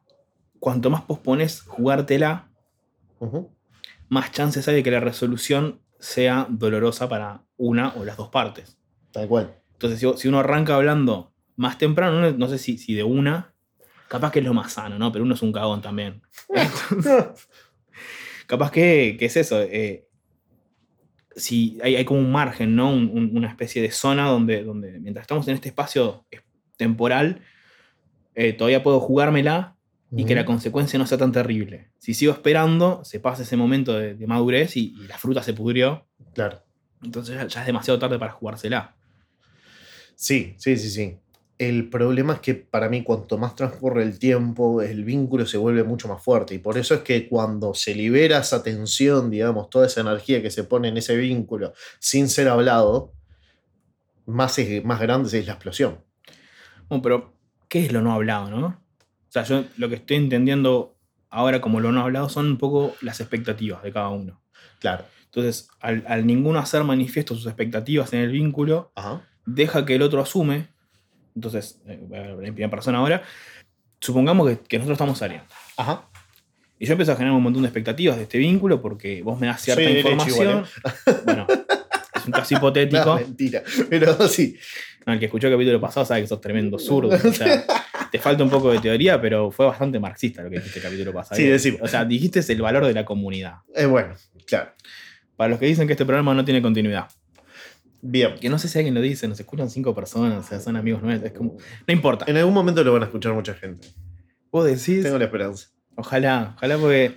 cuanto 0.60 0.92
más 0.92 1.02
pospones 1.02 1.62
jugártela, 1.62 2.52
más 4.08 4.32
chances 4.32 4.68
hay 4.68 4.76
de 4.76 4.84
que 4.84 4.92
la 4.92 5.00
resolución 5.00 5.82
sea 6.00 6.46
dolorosa 6.48 7.10
para 7.10 7.44
una 7.58 7.96
o 7.96 8.06
las 8.06 8.18
dos 8.18 8.30
partes. 8.30 8.78
Tal 9.12 9.28
cual. 9.28 9.56
Entonces, 9.74 10.00
si, 10.00 10.08
si 10.16 10.28
uno 10.28 10.38
arranca 10.38 10.76
hablando 10.76 11.31
más 11.62 11.78
temprano, 11.78 12.32
no, 12.32 12.48
sé 12.48 12.58
si, 12.58 12.78
si 12.78 12.94
de 12.96 13.04
una, 13.04 13.54
capaz 14.08 14.32
que 14.32 14.40
es 14.40 14.46
lo 14.46 14.54
más 14.54 14.74
sano, 14.74 14.98
¿no? 14.98 15.12
Pero 15.12 15.24
uno 15.24 15.36
es 15.36 15.42
un 15.42 15.52
cagón 15.52 15.82
también. 15.82 16.22
capaz 18.48 18.72
que, 18.72 19.16
que 19.20 19.26
es 19.26 19.38
eso. 19.38 19.62
eh, 19.62 20.08
si 21.36 21.78
hay, 21.82 21.96
hay 21.96 22.04
como 22.06 22.20
un 22.20 22.32
margen, 22.32 22.76
¿no? 22.76 22.92
Un- 22.92 23.10
un- 23.14 23.38
una 23.38 23.48
especie 23.48 23.82
de 23.82 23.92
zona 23.92 24.28
donde, 24.28 24.64
donde 24.64 25.00
mientras 25.00 25.24
estamos 25.24 25.48
en 25.48 25.56
este 25.56 25.70
espacio 25.70 26.26
es- 26.30 26.42
temporal, 26.78 27.42
eh, 28.36 28.54
todavía 28.54 28.84
puedo 28.84 29.00
jugármela 29.00 29.78
y 30.14 30.26
que 30.26 30.36
la 30.36 30.44
consecuencia 30.46 31.00
no 31.00 31.08
sea 31.08 31.18
tan 31.18 31.32
terrible. 31.32 31.92
Si 32.00 32.14
sigo 32.14 32.34
esperando, 32.34 33.02
se 33.06 33.22
pasa 33.22 33.44
ese 33.44 33.56
momento 33.56 33.98
de, 33.98 34.16
de 34.16 34.28
madurez 34.28 34.76
y, 34.76 34.94
y 35.00 35.08
la 35.08 35.18
fruta 35.18 35.42
se 35.42 35.54
pudrió. 35.54 36.06
Claro. 36.34 36.64
Entonces 37.02 37.36
ya, 37.36 37.48
ya 37.48 37.62
es 37.62 37.66
demasiado 37.66 37.98
tarde 37.98 38.20
para 38.20 38.34
jugársela. 38.34 38.96
Sí, 40.16 40.56
sí, 40.58 40.76
sí, 40.76 40.90
sí. 40.90 41.18
El 41.64 41.90
problema 41.90 42.34
es 42.34 42.40
que 42.40 42.56
para 42.56 42.90
mí 42.90 43.04
cuanto 43.04 43.38
más 43.38 43.56
transcurre 43.56 44.02
el 44.02 44.18
tiempo, 44.18 44.82
el 44.82 45.04
vínculo 45.04 45.46
se 45.46 45.58
vuelve 45.58 45.84
mucho 45.84 46.08
más 46.08 46.24
fuerte. 46.24 46.56
Y 46.56 46.58
por 46.58 46.76
eso 46.76 46.96
es 46.96 47.02
que 47.02 47.30
cuando 47.30 47.76
se 47.76 47.94
libera 47.94 48.40
esa 48.40 48.64
tensión, 48.64 49.30
digamos, 49.30 49.70
toda 49.70 49.86
esa 49.86 50.02
energía 50.02 50.42
que 50.42 50.50
se 50.50 50.64
pone 50.64 50.88
en 50.88 50.98
ese 50.98 51.16
vínculo 51.16 51.74
sin 52.00 52.30
ser 52.30 52.48
hablado, 52.48 53.14
más, 54.26 54.58
es- 54.60 54.84
más 54.84 55.00
grande 55.00 55.38
es 55.38 55.46
la 55.46 55.54
explosión. 55.54 56.00
Bueno, 56.90 57.02
pero, 57.04 57.34
¿qué 57.70 57.86
es 57.86 57.92
lo 57.92 58.02
no 58.02 58.12
hablado, 58.14 58.50
no? 58.50 58.66
O 58.68 59.32
sea, 59.32 59.44
yo 59.44 59.64
lo 59.78 59.88
que 59.88 59.96
estoy 59.96 60.18
entendiendo 60.18 60.96
ahora 61.30 61.62
como 61.62 61.80
lo 61.80 61.92
no 61.92 62.02
hablado 62.02 62.28
son 62.30 62.48
un 62.48 62.58
poco 62.58 62.96
las 63.02 63.20
expectativas 63.20 63.84
de 63.84 63.92
cada 63.94 64.10
uno. 64.10 64.42
Claro. 64.80 65.06
Entonces, 65.26 65.70
al, 65.80 66.04
al 66.08 66.26
ninguno 66.26 66.58
hacer 66.60 66.84
manifiesto 66.84 67.36
sus 67.36 67.46
expectativas 67.46 68.12
en 68.14 68.20
el 68.22 68.32
vínculo, 68.32 68.92
Ajá. 68.96 69.22
deja 69.46 69.86
que 69.86 69.96
el 69.96 70.02
otro 70.02 70.22
asume. 70.22 70.70
Entonces, 71.36 71.82
eh, 71.88 72.00
en 72.44 72.54
primera 72.54 72.70
persona 72.70 73.00
ahora. 73.00 73.24
Supongamos 74.00 74.50
que, 74.50 74.58
que 74.58 74.78
nosotros 74.78 74.96
estamos 74.96 75.18
saliendo. 75.18 75.46
Ajá. 75.78 76.10
Y 76.80 76.88
yo 76.88 76.94
empiezo 76.94 77.12
a 77.12 77.16
generar 77.16 77.36
un 77.38 77.44
montón 77.44 77.62
de 77.62 77.68
expectativas 77.68 78.18
de 78.18 78.24
este 78.24 78.40
vínculo 78.40 78.82
porque 78.82 79.22
vos 79.22 79.40
me 79.40 79.46
das 79.46 79.62
cierta 79.62 79.84
Soy 79.84 79.98
información. 79.98 80.66
igual, 81.06 81.22
Bueno, 81.26 81.48
es 82.16 82.26
un 82.26 82.32
caso 82.32 82.56
hipotético. 82.56 83.06
No, 83.06 83.16
mentira. 83.18 83.62
Pero 83.88 84.28
sí. 84.28 84.58
No, 85.06 85.14
el 85.14 85.20
que 85.20 85.26
escuchó 85.26 85.46
el 85.46 85.54
capítulo 85.54 85.80
pasado 85.80 86.08
sabe 86.08 86.22
que 86.22 86.28
sos 86.28 86.42
tremendo 86.42 86.80
zurdo. 86.80 87.16
O 87.16 87.34
sea, 87.34 87.64
te 88.12 88.18
falta 88.18 88.44
un 88.44 88.50
poco 88.50 88.72
de 88.72 88.80
teoría, 88.80 89.22
pero 89.22 89.52
fue 89.52 89.68
bastante 89.68 90.00
marxista 90.00 90.42
lo 90.42 90.50
que 90.50 90.58
dijiste 90.58 90.80
el 90.80 90.86
capítulo 90.86 91.14
pasado. 91.14 91.36
Sí, 91.36 91.46
decime. 91.46 91.78
O 91.82 91.88
sea, 91.88 92.04
dijiste 92.04 92.40
el 92.52 92.62
valor 92.64 92.86
de 92.88 92.94
la 92.94 93.06
comunidad. 93.06 93.58
Es 93.76 93.88
bueno, 93.88 94.16
claro. 94.48 94.72
Para 95.36 95.50
los 95.50 95.60
que 95.60 95.68
dicen 95.68 95.86
que 95.86 95.94
este 95.94 96.06
programa 96.06 96.34
no 96.34 96.44
tiene 96.44 96.64
continuidad. 96.64 97.08
Bien. 98.02 98.36
Que 98.40 98.50
no 98.50 98.58
sé 98.58 98.68
si 98.68 98.78
alguien 98.80 98.94
lo 98.96 99.02
dice, 99.02 99.28
nos 99.28 99.40
escuchan 99.40 99.70
cinco 99.70 99.94
personas, 99.94 100.46
o 100.46 100.48
sea, 100.48 100.60
son 100.60 100.76
amigos 100.76 101.02
nuestros. 101.04 101.32
Es 101.32 101.38
como, 101.38 101.58
no 101.88 101.94
importa. 101.94 102.26
En 102.28 102.38
algún 102.38 102.54
momento 102.54 102.84
lo 102.84 102.94
van 102.94 103.04
a 103.04 103.06
escuchar 103.06 103.34
mucha 103.34 103.54
gente. 103.54 103.88
Vos 104.52 104.66
decís, 104.66 105.04
Tengo 105.04 105.18
la 105.18 105.26
esperanza. 105.26 105.68
ojalá, 105.96 106.54
ojalá 106.58 106.78
porque 106.78 107.16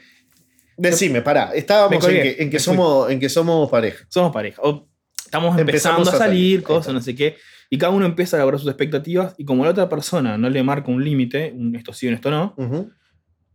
Decime, 0.76 1.22
pará. 1.22 1.52
Estábamos 1.54 2.04
en 2.08 2.22
que, 2.22 2.36
en, 2.42 2.50
que 2.50 2.58
somos, 2.58 3.10
en 3.10 3.20
que 3.20 3.28
somos 3.28 3.70
pareja. 3.70 4.04
somos 4.08 4.32
pareja. 4.32 4.60
O 4.62 4.88
estamos 5.24 5.58
Empezamos 5.58 6.00
empezando 6.00 6.10
a 6.10 6.14
a 6.14 6.18
salir, 6.18 6.62
cosas, 6.62 6.92
no 6.92 7.00
sé 7.00 7.14
qué. 7.14 7.36
Y 7.70 7.78
cada 7.78 7.92
uno 7.92 8.04
empieza 8.06 8.36
a 8.36 8.38
elaborar 8.38 8.60
sus 8.60 8.68
expectativas. 8.68 9.34
Y 9.38 9.44
como 9.44 9.64
la 9.64 9.70
otra 9.70 9.88
persona 9.88 10.36
no 10.36 10.50
le 10.50 10.62
marca 10.62 10.90
un 10.90 11.04
límite, 11.04 11.52
un 11.56 11.74
esto 11.76 11.92
sí, 11.92 12.08
un 12.08 12.14
esto 12.14 12.30
no, 12.30 12.54
Ujú. 12.56 12.90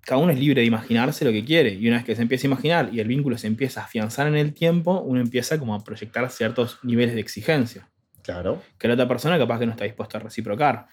Cada 0.01 0.21
uno 0.21 0.31
es 0.31 0.39
libre 0.39 0.61
de 0.61 0.67
imaginarse 0.67 1.23
lo 1.25 1.31
que 1.31 1.43
quiere. 1.45 1.73
Y 1.73 1.87
una 1.87 1.97
vez 1.97 2.05
que 2.05 2.15
se 2.15 2.21
empieza 2.21 2.47
a 2.47 2.49
imaginar 2.49 2.89
y 2.93 2.99
el 2.99 3.07
vínculo 3.07 3.37
se 3.37 3.47
empieza 3.47 3.81
a 3.81 3.85
afianzar 3.85 4.27
en 4.27 4.35
el 4.35 4.53
tiempo, 4.53 5.01
uno 5.01 5.19
empieza 5.21 5.59
como 5.59 5.75
a 5.75 5.83
proyectar 5.83 6.29
ciertos 6.31 6.79
niveles 6.83 7.13
de 7.15 7.21
exigencia 7.21 7.89
Claro. 8.23 8.61
que 8.77 8.87
la 8.87 8.93
otra 8.95 9.07
persona 9.07 9.37
capaz 9.37 9.59
que 9.59 9.65
no 9.65 9.71
está 9.71 9.83
dispuesta 9.85 10.17
a 10.17 10.21
reciprocar. 10.21 10.87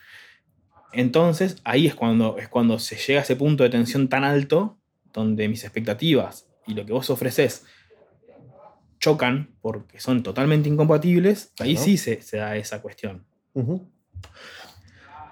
Entonces, 0.92 1.56
ahí 1.64 1.86
es 1.86 1.94
cuando, 1.94 2.36
es 2.38 2.48
cuando 2.48 2.78
se 2.78 2.96
llega 2.96 3.20
a 3.20 3.22
ese 3.22 3.36
punto 3.36 3.64
de 3.64 3.70
tensión 3.70 4.08
tan 4.08 4.24
alto 4.24 4.78
donde 5.12 5.48
mis 5.48 5.64
expectativas 5.64 6.46
y 6.66 6.74
lo 6.74 6.84
que 6.86 6.92
vos 6.92 7.08
ofreces 7.10 7.64
chocan 8.98 9.50
porque 9.60 10.00
son 10.00 10.22
totalmente 10.22 10.68
incompatibles, 10.68 11.52
ahí 11.60 11.72
Claro. 11.74 11.84
sí 11.84 11.96
se, 11.98 12.22
se 12.22 12.38
da 12.38 12.56
esa 12.56 12.80
cuestión. 12.80 13.24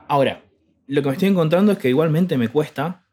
Ahora, 0.08 0.42
lo 0.86 1.02
que 1.02 1.08
me 1.08 1.14
estoy 1.14 1.28
encontrando 1.28 1.72
es 1.72 1.78
que 1.78 1.88
igualmente 1.88 2.36
me 2.36 2.48
cuesta 2.48 3.03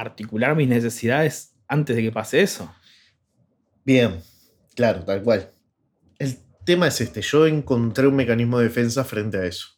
articular 0.00 0.54
mis 0.56 0.68
necesidades 0.68 1.54
antes 1.66 1.96
de 1.96 2.02
que 2.02 2.12
pase 2.12 2.40
eso. 2.42 2.72
Bien, 3.84 4.20
claro, 4.74 5.04
tal 5.04 5.22
cual. 5.22 5.50
El 6.18 6.36
tema 6.64 6.88
es 6.88 7.00
este, 7.00 7.22
yo 7.22 7.46
encontré 7.46 8.06
un 8.06 8.16
mecanismo 8.16 8.58
de 8.58 8.64
defensa 8.64 9.04
frente 9.04 9.38
a 9.38 9.44
eso. 9.46 9.68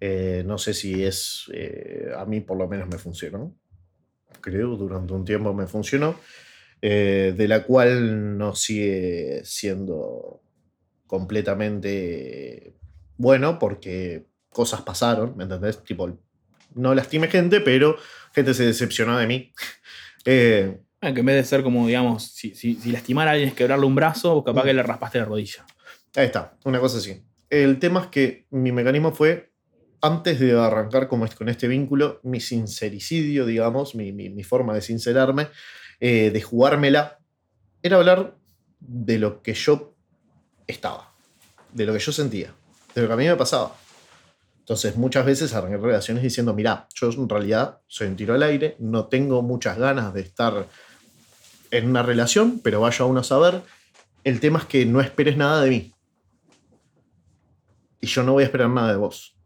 Eh, 0.00 0.42
no 0.46 0.58
sé 0.58 0.74
si 0.74 1.04
es, 1.04 1.50
eh, 1.52 2.12
a 2.16 2.24
mí 2.24 2.40
por 2.40 2.58
lo 2.58 2.68
menos 2.68 2.88
me 2.88 2.98
funcionó. 2.98 3.54
Creo, 4.40 4.76
durante 4.76 5.12
un 5.12 5.24
tiempo 5.24 5.54
me 5.54 5.66
funcionó. 5.66 6.16
eh, 6.86 7.32
de 7.34 7.48
la 7.48 7.64
cual 7.64 8.36
no 8.36 8.54
sigue 8.54 9.40
siendo 9.44 10.42
completamente 11.06 12.74
bueno 13.16 13.58
porque 13.58 14.26
cosas 14.50 14.82
pasaron, 14.82 15.34
¿me 15.34 15.44
entendés? 15.44 15.82
Tipo, 15.82 16.18
no 16.74 16.94
lastimé 16.94 17.28
gente, 17.28 17.60
pero 17.62 17.96
gente 18.34 18.54
se 18.54 18.66
decepcionó 18.66 19.18
de 19.18 19.26
mí. 19.26 19.52
Eh, 20.24 20.78
Ah, 21.00 21.12
que 21.12 21.20
en 21.20 21.26
vez 21.26 21.36
de 21.36 21.44
ser 21.44 21.62
como, 21.62 21.86
digamos, 21.86 22.22
si, 22.32 22.54
si, 22.54 22.76
si 22.76 22.90
lastimar 22.90 23.28
a 23.28 23.32
alguien 23.32 23.50
es 23.50 23.54
quebrarle 23.54 23.84
un 23.84 23.94
brazo, 23.94 24.42
capaz 24.42 24.64
que 24.64 24.72
le 24.72 24.82
raspaste 24.82 25.18
la 25.18 25.26
rodilla. 25.26 25.66
Ahí 26.16 26.24
está, 26.24 26.56
una 26.64 26.80
cosa 26.80 26.96
así. 26.96 27.22
El 27.50 27.78
tema 27.78 28.00
es 28.00 28.06
que 28.06 28.46
mi 28.50 28.72
mecanismo 28.72 29.12
fue, 29.12 29.52
antes 30.00 30.40
de 30.40 30.58
arrancar 30.58 31.06
con 31.06 31.22
este, 31.22 31.36
con 31.36 31.50
este 31.50 31.68
vínculo, 31.68 32.20
mi 32.22 32.40
sincericidio, 32.40 33.44
digamos, 33.44 33.94
mi, 33.94 34.12
mi- 34.12 34.30
mi 34.30 34.44
forma 34.44 34.72
de 34.72 34.80
sincerarme, 34.80 35.48
eh, 36.00 36.30
de 36.30 36.40
jugármela, 36.40 37.18
era 37.82 37.98
hablar 37.98 38.34
de 38.80 39.18
lo 39.18 39.42
que 39.42 39.52
yo 39.52 39.94
estaba, 40.66 41.12
de 41.74 41.84
lo 41.84 41.92
que 41.92 41.98
yo 41.98 42.12
sentía, 42.12 42.54
de 42.94 43.02
lo 43.02 43.08
que 43.08 43.12
a 43.12 43.16
mí 43.16 43.26
me 43.26 43.36
pasaba. 43.36 43.76
Entonces 44.64 44.96
muchas 44.96 45.26
veces 45.26 45.52
arranqué 45.52 45.76
relaciones 45.76 46.22
diciendo, 46.22 46.54
mira, 46.54 46.88
yo 46.94 47.10
en 47.10 47.28
realidad 47.28 47.82
soy 47.86 48.06
un 48.06 48.16
tiro 48.16 48.32
al 48.32 48.42
aire, 48.42 48.76
no 48.78 49.08
tengo 49.08 49.42
muchas 49.42 49.76
ganas 49.76 50.14
de 50.14 50.22
estar 50.22 50.66
en 51.70 51.90
una 51.90 52.02
relación, 52.02 52.60
pero 52.60 52.80
vaya 52.80 53.04
uno 53.04 53.20
a 53.20 53.24
saber. 53.24 53.60
El 54.24 54.40
tema 54.40 54.60
es 54.60 54.64
que 54.64 54.86
no 54.86 55.02
esperes 55.02 55.36
nada 55.36 55.60
de 55.60 55.68
mí. 55.68 55.92
Y 58.00 58.06
yo 58.06 58.22
no 58.22 58.32
voy 58.32 58.42
a 58.44 58.46
esperar 58.46 58.70
nada 58.70 58.92
de 58.92 58.96
vos. 58.96 59.36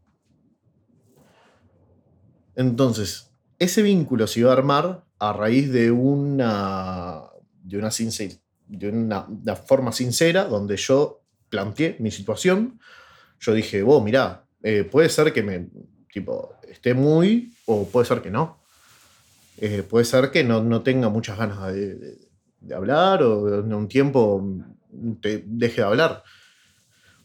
Entonces, 2.55 3.29
ese 3.57 3.81
vínculo 3.81 4.25
se 4.25 4.39
iba 4.39 4.51
a 4.51 4.53
armar 4.53 5.03
a 5.19 5.33
raíz 5.33 5.69
de 5.69 5.91
una, 5.91 7.23
de 7.61 7.77
una, 7.77 7.89
sincer- 7.89 8.39
de 8.67 8.87
una, 8.87 9.25
forma 9.57 9.91
sincera 9.91 10.45
donde 10.45 10.77
yo 10.77 11.23
planteé 11.49 11.97
mi 11.99 12.09
situación. 12.09 12.79
Yo 13.41 13.53
dije, 13.53 13.83
vos, 13.83 14.01
mirá, 14.01 14.45
eh, 14.63 14.83
puede 14.83 15.09
ser 15.09 15.31
que 15.33 15.43
me 15.43 15.67
tipo, 16.11 16.55
esté 16.67 16.93
muy 16.93 17.53
o 17.65 17.87
puede 17.87 18.05
ser 18.05 18.21
que 18.21 18.31
no. 18.31 18.59
Eh, 19.57 19.83
puede 19.83 20.05
ser 20.05 20.31
que 20.31 20.43
no, 20.43 20.63
no 20.63 20.81
tenga 20.81 21.09
muchas 21.09 21.37
ganas 21.37 21.73
de, 21.73 22.17
hablar 22.75 23.23
o 23.23 23.59
en 23.59 23.73
un 23.73 23.87
tiempo 23.87 24.45
te 25.21 25.43
deje 25.45 25.81
de 25.81 25.87
hablar. 25.87 26.23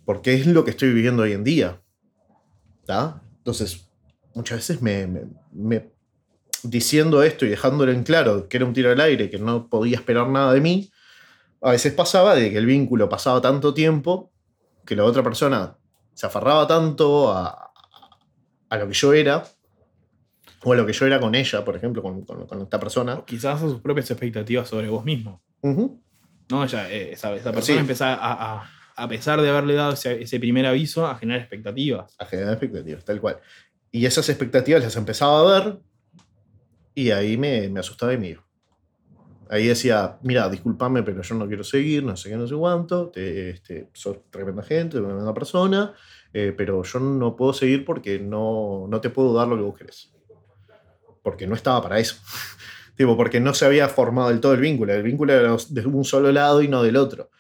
Porque 0.05 0.35
es 0.35 0.47
lo 0.47 0.65
que 0.65 0.71
estoy 0.71 0.93
viviendo 0.93 1.23
hoy 1.23 1.33
en 1.33 1.45
día. 1.45 1.81
¿tá? 2.85 3.23
Entonces, 3.39 3.89
muchas 4.35 4.59
veces 4.59 4.83
me- 4.83 5.07
me- 5.53 5.91
diciendo 6.63 7.23
esto 7.23 7.45
y 7.45 7.51
dejándolo 7.51 7.93
en 7.93 8.05
claro 8.05 8.49
que 8.49 8.57
era 8.57 8.67
un 8.67 8.73
tiro 8.73 8.91
al 8.91 9.01
aire, 9.01 9.31
que 9.31 9.39
no 9.39 9.69
podía 9.69 9.97
esperar 9.97 10.29
nada 10.29 10.53
de 10.53 10.61
mí, 10.61 10.91
a 11.61 11.71
veces 11.73 11.93
pasaba 11.93 12.35
de 12.35 12.51
que 12.51 12.59
el 12.59 12.67
vínculo 12.67 13.09
pasaba 13.09 13.41
tanto 13.41 13.75
tiempo 13.75 14.33
que 14.87 14.97
la 14.97 15.05
otra 15.05 15.23
persona 15.23 15.77
se 16.15 16.27
aferraba 16.27 16.67
tanto 16.67 17.31
a, 17.33 17.71
a 18.71 18.77
lo 18.79 18.89
que 18.89 18.95
yo 18.95 19.13
era, 19.13 19.45
o 20.63 20.73
a 20.73 20.77
lo 20.77 20.87
que 20.87 20.93
yo 20.95 21.05
era 21.07 21.21
con 21.21 21.35
ella, 21.35 21.65
por 21.65 21.77
ejemplo, 21.77 22.03
con, 22.03 22.25
con- 22.25 22.47
con 22.47 22.63
esta 22.63 22.81
persona. 22.81 23.23
Quizás 23.27 23.57
a 23.63 23.69
sus 23.69 23.81
propias 23.81 24.11
expectativas 24.11 24.69
sobre 24.69 24.89
vos 24.89 25.05
mismo. 25.05 25.43
Ujú. 25.61 26.01
¿no? 26.51 26.67
Ya, 26.67 26.91
eh, 26.91 27.13
esa, 27.13 27.35
esa 27.35 27.53
persona 27.53 27.77
Sí. 27.77 27.81
empieza 27.81 28.15
a, 28.15 28.55
a- 28.61 28.71
a 28.97 29.09
pesar 29.09 29.41
de 29.43 29.49
haberle 29.51 29.75
dado 29.75 29.93
ese, 29.95 30.23
ese 30.23 30.39
primer 30.39 30.65
aviso, 30.67 31.07
a 31.07 31.17
generar 31.17 31.41
expectativas. 31.41 32.15
a 32.19 32.27
generar 32.27 32.53
expectativas, 32.53 33.05
tal 33.05 33.21
cual. 33.21 33.41
Y 33.91 34.07
esas 34.07 34.29
expectativas 34.29 34.83
las 34.85 34.95
empezaba 34.97 35.41
a 35.41 35.61
ver 35.61 35.79
y 36.95 37.11
ahí 37.11 37.37
me, 37.37 37.69
me 37.69 37.81
asustaba 37.81 38.13
y 38.15 38.19
me 38.19 38.29
iba. 38.29 38.44
Ahí 39.51 39.67
decía, 39.67 40.19
mira, 40.23 40.49
discúlpame, 40.49 41.03
pero 41.03 41.23
yo 41.23 41.35
no 41.35 41.47
quiero 41.47 41.65
seguir, 41.65 42.03
no 42.03 42.17
sé 42.17 42.31
qué, 42.31 42.37
no 42.37 42.47
sé 42.47 42.55
cuánto, 42.55 43.09
te, 43.09 43.51
este, 43.51 43.89
sos 43.93 44.19
tremenda 44.31 44.63
gente, 44.63 44.99
tremenda 44.99 45.35
persona, 45.35 45.93
eh, 46.33 46.55
pero 46.57 46.83
yo 46.83 47.01
no 47.01 47.37
puedo 47.37 47.53
seguir 47.53 47.85
porque 47.85 48.19
no, 48.19 48.87
no 48.89 49.01
te 49.01 49.11
puedo 49.11 49.35
dar 49.35 49.49
lo 49.49 49.57
que 49.57 49.63
vos 49.63 49.77
querés. 49.77 50.13
Porque 51.23 51.47
no 51.47 51.55
estaba 51.55 51.83
para 51.83 51.99
eso. 51.99 52.17
tipo, 52.97 53.17
porque 53.17 53.41
no 53.41 53.55
se 53.55 53.65
había 53.65 53.89
formado 53.89 54.29
del 54.29 54.41
todo 54.41 54.55
el 54.55 54.61
vínculo. 54.61 54.93
El 54.93 55.03
vínculo 55.03 55.33
era 55.33 55.57
de 55.69 55.87
un 55.87 56.05
solo 56.05 56.33
lado 56.33 56.63
y 56.63 56.69
no 56.69 56.83
del 56.83 56.97
otro. 56.97 57.31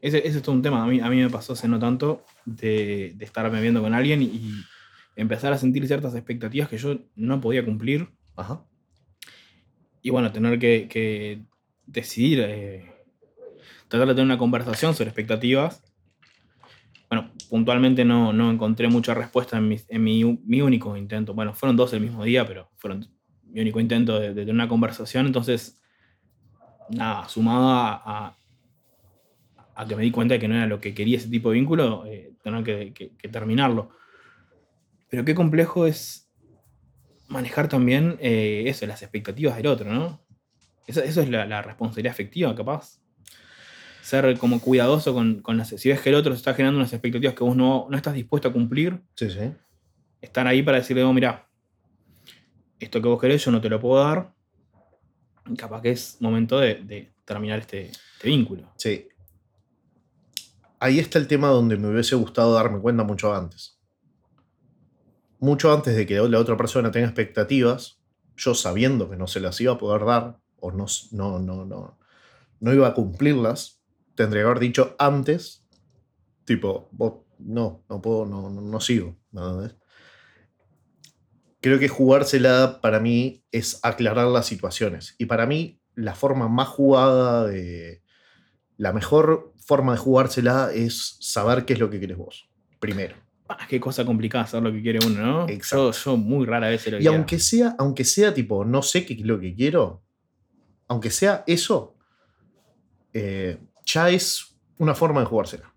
Ese, 0.00 0.18
ese 0.26 0.38
es 0.38 0.42
todo 0.42 0.54
un 0.54 0.62
tema. 0.62 0.82
A 0.82 0.86
mí, 0.86 1.00
a 1.00 1.08
mí 1.08 1.16
me 1.20 1.30
pasó 1.30 1.52
hace 1.52 1.68
no 1.68 1.78
tanto 1.78 2.24
de, 2.44 3.12
de 3.14 3.24
estarme 3.24 3.60
viendo 3.60 3.80
con 3.80 3.94
alguien 3.94 4.20
y 4.22 4.64
empezar 5.16 5.52
a 5.52 5.58
sentir 5.58 5.86
ciertas 5.86 6.14
expectativas 6.14 6.68
que 6.68 6.78
yo 6.78 6.98
no 7.14 7.40
podía 7.40 7.64
cumplir. 7.64 8.08
Ajá. 8.36 8.64
Y 10.02 10.10
bueno, 10.10 10.32
tener 10.32 10.58
que, 10.58 10.88
que 10.88 11.40
decidir, 11.86 12.40
eh, 12.40 12.92
tratar 13.88 14.08
de 14.08 14.14
tener 14.14 14.24
una 14.26 14.38
conversación 14.38 14.94
sobre 14.94 15.10
expectativas. 15.10 15.82
Bueno, 17.08 17.30
puntualmente 17.50 18.04
no, 18.04 18.32
no 18.32 18.50
encontré 18.50 18.88
mucha 18.88 19.14
respuesta 19.14 19.58
en, 19.58 19.68
mi, 19.68 19.76
en 19.88 20.02
mi, 20.02 20.24
mi 20.44 20.60
único 20.62 20.96
intento. 20.96 21.34
Bueno, 21.34 21.54
fueron 21.54 21.76
dos 21.76 21.92
el 21.92 22.00
mismo 22.00 22.24
día, 22.24 22.46
pero 22.46 22.70
fueron 22.76 23.06
mi 23.44 23.60
único 23.60 23.78
intento 23.80 24.18
de, 24.18 24.28
de 24.28 24.42
tener 24.42 24.54
una 24.54 24.68
conversación. 24.68 25.26
Entonces, 25.26 25.80
nada, 26.88 27.28
sumado 27.28 27.68
a, 27.68 27.92
a- 28.28 28.36
a 29.74 29.86
que 29.86 29.96
me 29.96 30.02
di 30.02 30.10
cuenta 30.10 30.34
de 30.34 30.40
que 30.40 30.48
no 30.48 30.54
era 30.54 30.66
lo 30.66 30.80
que 30.80 30.94
quería 30.94 31.16
ese 31.16 31.28
tipo 31.28 31.50
de 31.50 31.54
vínculo, 31.56 32.04
eh, 32.06 32.34
tener 32.42 32.62
que, 32.64 32.92
que- 32.92 33.16
que 33.16 33.28
terminarlo. 33.28 33.90
Pero 35.08 35.24
qué 35.24 35.34
complejo 35.34 35.86
es 35.86 36.30
manejar 37.32 37.68
también 37.68 38.16
eh, 38.20 38.64
eso, 38.66 38.86
las 38.86 39.02
expectativas 39.02 39.56
del 39.56 39.66
otro, 39.66 39.92
¿no? 39.92 40.20
Eso, 40.86 41.02
eso 41.02 41.20
es 41.22 41.28
la, 41.28 41.46
la 41.46 41.62
responsabilidad 41.62 42.12
afectiva, 42.12 42.54
capaz. 42.54 43.00
Ser 44.02 44.36
como 44.38 44.60
cuidadoso 44.60 45.14
con, 45.14 45.40
con 45.42 45.56
las... 45.56 45.68
Si 45.68 45.88
ves 45.88 46.00
que 46.00 46.10
el 46.10 46.16
otro 46.16 46.34
está 46.34 46.54
generando 46.54 46.78
unas 46.80 46.92
expectativas 46.92 47.34
que 47.34 47.44
vos 47.44 47.56
no, 47.56 47.86
no 47.88 47.96
estás 47.96 48.14
dispuesto 48.14 48.48
a 48.48 48.52
cumplir, 48.52 49.00
Sí, 49.14 49.30
sí. 49.30 49.52
estar 50.20 50.46
ahí 50.46 50.62
para 50.62 50.78
decirle, 50.78 51.04
oh, 51.04 51.12
mira, 51.12 51.48
esto 52.80 53.00
que 53.00 53.08
vos 53.08 53.20
querés 53.20 53.44
yo 53.44 53.50
no 53.52 53.60
te 53.60 53.68
lo 53.68 53.78
puedo 53.80 54.02
dar. 54.04 54.32
Capaz 55.56 55.82
que 55.82 55.90
es 55.90 56.16
momento 56.20 56.58
de, 56.58 56.74
de 56.76 57.12
terminar 57.24 57.60
este, 57.60 57.86
este 57.86 58.28
vínculo. 58.28 58.72
Sí. 58.76 59.08
Ahí 60.80 60.98
está 60.98 61.18
el 61.20 61.28
tema 61.28 61.48
donde 61.48 61.76
me 61.76 61.88
hubiese 61.88 62.16
gustado 62.16 62.54
darme 62.54 62.80
cuenta 62.80 63.04
mucho 63.04 63.32
antes. 63.32 63.78
Mucho 65.42 65.72
antes 65.72 65.96
de 65.96 66.06
que 66.06 66.14
la 66.20 66.38
otra 66.38 66.56
persona 66.56 66.92
tenga 66.92 67.08
expectativas, 67.08 68.00
yo 68.36 68.54
sabiendo 68.54 69.10
que 69.10 69.16
no 69.16 69.26
se 69.26 69.40
las 69.40 69.60
iba 69.60 69.72
a 69.72 69.78
poder 69.78 70.04
dar 70.04 70.38
o 70.60 70.70
no, 70.70 70.86
no, 71.10 71.40
no, 71.40 71.64
no, 71.66 71.98
no 72.60 72.72
iba 72.72 72.86
a 72.86 72.94
cumplirlas, 72.94 73.82
tendría 74.14 74.42
que 74.42 74.46
haber 74.46 74.60
dicho 74.60 74.94
antes, 75.00 75.66
tipo, 76.44 76.88
vos, 76.92 77.24
no, 77.40 77.84
no 77.90 78.00
puedo, 78.00 78.24
no, 78.24 78.50
no, 78.50 78.60
no 78.60 78.80
sigo. 78.80 79.16
¿no? 79.32 79.68
Creo 81.60 81.80
que 81.80 81.88
jugársela 81.88 82.78
para 82.80 83.00
mí 83.00 83.44
es 83.50 83.80
aclarar 83.82 84.28
las 84.28 84.46
situaciones. 84.46 85.16
Y 85.18 85.26
para 85.26 85.46
mí, 85.46 85.82
la 85.96 86.14
forma 86.14 86.46
más 86.46 86.68
jugada 86.68 87.48
de, 87.48 88.04
la 88.76 88.92
mejor 88.92 89.52
forma 89.56 89.90
de 89.90 89.98
jugársela 89.98 90.70
es 90.72 91.16
saber 91.18 91.64
qué 91.64 91.72
es 91.72 91.80
lo 91.80 91.90
que 91.90 91.98
quieres 91.98 92.16
vos. 92.16 92.48
Primero. 92.78 93.16
Ah, 93.48 93.66
qué 93.68 93.80
cosa 93.80 94.04
complicada 94.04 94.46
saber 94.46 94.70
lo 94.70 94.76
que 94.76 94.82
quiere 94.82 94.98
uno, 95.04 95.20
¿no? 95.20 95.48
Exacto. 95.48 95.92
Yo, 95.92 96.04
yo 96.04 96.16
muy 96.16 96.46
rara 96.46 96.68
vez 96.68 96.86
lo 96.90 97.00
Y 97.00 97.06
aunque 97.06 97.38
sea, 97.38 97.74
aunque 97.78 98.04
sea 98.04 98.32
tipo, 98.32 98.64
no 98.64 98.82
sé 98.82 99.04
qué 99.04 99.14
es 99.14 99.20
lo 99.20 99.38
que 99.38 99.54
quiero, 99.54 100.02
aunque 100.88 101.10
sea 101.10 101.44
eso, 101.46 101.96
eh, 103.12 103.58
ya 103.84 104.10
es 104.10 104.56
una 104.78 104.94
forma 104.94 105.20
de 105.20 105.26
jugársela. 105.26 105.72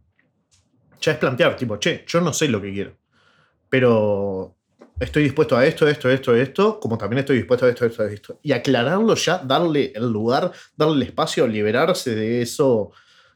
Ya 1.01 1.12
es 1.12 1.17
plantear, 1.17 1.55
tipo, 1.55 1.77
che, 1.77 2.03
yo 2.07 2.22
no 2.22 2.34
sé 2.34 2.48
lo 2.48 2.62
que 2.62 2.72
quiero. 2.72 2.98
Pero 3.69 4.55
estoy 5.00 5.24
dispuesto 5.24 5.57
a 5.57 5.65
esto, 5.65 5.88
esto, 5.88 6.10
esto, 6.10 6.36
esto, 6.36 6.79
como 6.79 6.98
también 6.98 7.19
estoy 7.19 7.38
dispuesto 7.38 7.65
a 7.65 7.69
esto, 7.69 7.86
esto, 7.86 8.05
esto. 8.05 8.39
Y 8.41 8.51
aclararlo 8.53 9.15
ya, 9.15 9.39
darle 9.39 9.91
el 9.95 10.12
lugar, 10.12 10.51
darle 10.75 10.95
el 10.95 11.03
espacio, 11.03 11.48
liberarse 11.48 12.15
de 12.15 12.41
eso 12.41 12.91